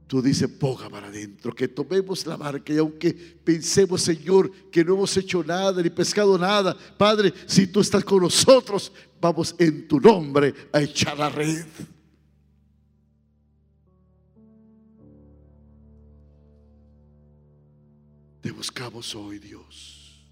Tú 0.07 0.21
dices, 0.21 0.47
ponga 0.47 0.87
para 0.87 1.07
adentro, 1.07 1.53
que 1.53 1.67
tomemos 1.67 2.27
la 2.27 2.37
barca 2.37 2.71
y 2.71 2.77
aunque 2.77 3.11
pensemos, 3.11 4.03
Señor, 4.03 4.51
que 4.69 4.85
no 4.85 4.93
hemos 4.93 5.17
hecho 5.17 5.43
nada 5.43 5.81
ni 5.81 5.89
pescado 5.89 6.37
nada, 6.37 6.77
Padre, 6.97 7.33
si 7.47 7.65
tú 7.65 7.79
estás 7.79 8.03
con 8.03 8.21
nosotros, 8.21 8.91
vamos 9.19 9.55
en 9.57 9.87
tu 9.87 9.99
nombre 9.99 10.53
a 10.71 10.81
echar 10.81 11.17
la 11.17 11.29
red. 11.29 11.65
Te 18.41 18.51
buscamos 18.51 19.15
hoy, 19.15 19.39
Dios. 19.39 20.23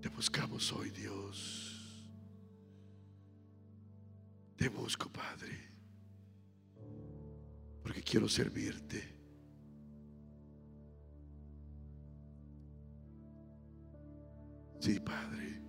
Te 0.00 0.08
buscamos 0.08 0.72
hoy, 0.72 0.88
Dios. 0.88 1.62
Te 4.56 4.70
busco, 4.70 5.10
Padre 5.10 5.65
porque 7.86 8.02
quiero 8.02 8.28
servirte. 8.28 9.00
Sí, 14.80 14.98
Padre. 14.98 15.62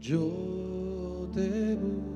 Yo 0.00 1.30
te 1.32 1.76
busco 1.76 2.09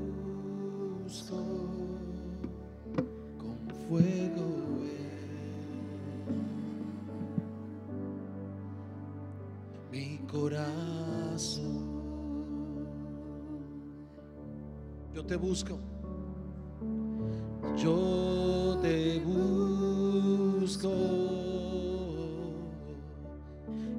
corazón. 10.35 11.95
Yo 15.15 15.25
te 15.25 15.37
busco. 15.37 15.79
Yo 17.77 18.77
te 18.83 19.21
busco. 19.21 20.91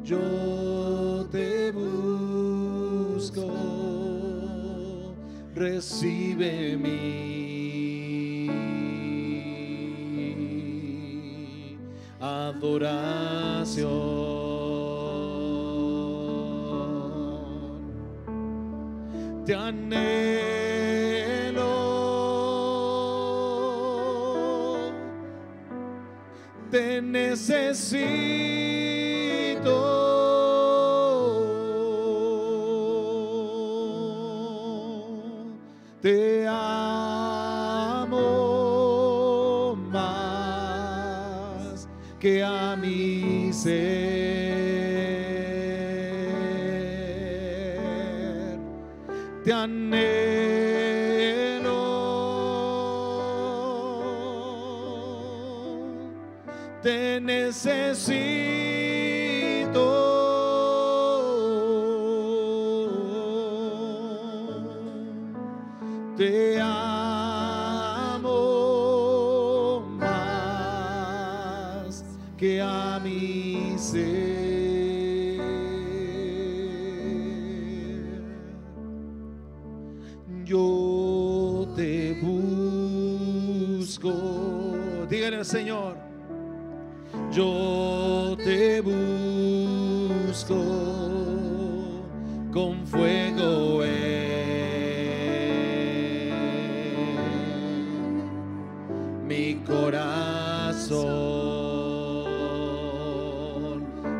Yo 0.03 1.25
te 1.31 1.71
busco. 1.71 3.47
Recibe 5.55 6.75
mi 6.77 7.45
adoración. 12.19 13.35
Te 19.45 19.53
anhelo, 19.53 20.01
te 26.71 26.99
necesito, 26.99 27.69
te 36.01 36.47
amo 36.47 36.55
más 39.91 41.87
que 42.19 42.43
a 42.43 42.75
mi 42.75 43.53
ser 43.53 43.94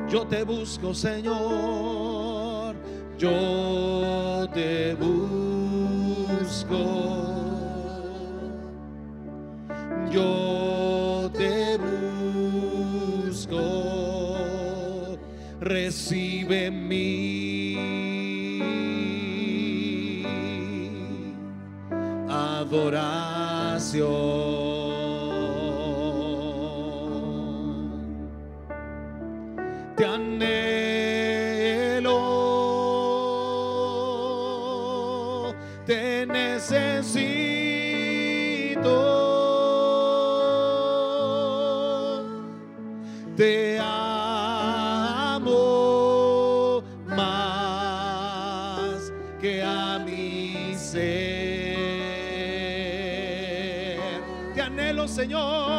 Yo 0.08 0.26
te 0.28 0.44
busco, 0.44 0.94
Señor. 0.94 2.76
Yo 3.18 4.48
te 4.54 4.94
busco. 4.96 6.76
Yo 10.12 11.32
te 11.34 11.78
busco. 13.28 13.58
Recibe 15.60 16.70
mi 16.70 17.76
adoración. 22.30 23.46
Señor, 55.16 55.75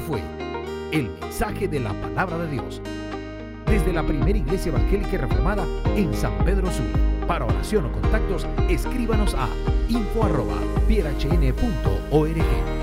Fue 0.00 0.22
el 0.92 1.10
mensaje 1.20 1.66
de 1.66 1.80
la 1.80 1.92
palabra 1.92 2.38
de 2.38 2.52
Dios 2.52 2.80
desde 3.66 3.92
la 3.92 4.04
primera 4.04 4.38
iglesia 4.38 4.70
evangélica 4.70 5.18
reformada 5.18 5.66
en 5.96 6.14
San 6.14 6.38
Pedro 6.44 6.70
Sur. 6.70 6.86
Para 7.26 7.46
oración 7.46 7.86
o 7.86 7.92
contactos, 7.92 8.46
escríbanos 8.68 9.34
a 9.34 9.48
info@pierhn.org. 9.88 12.77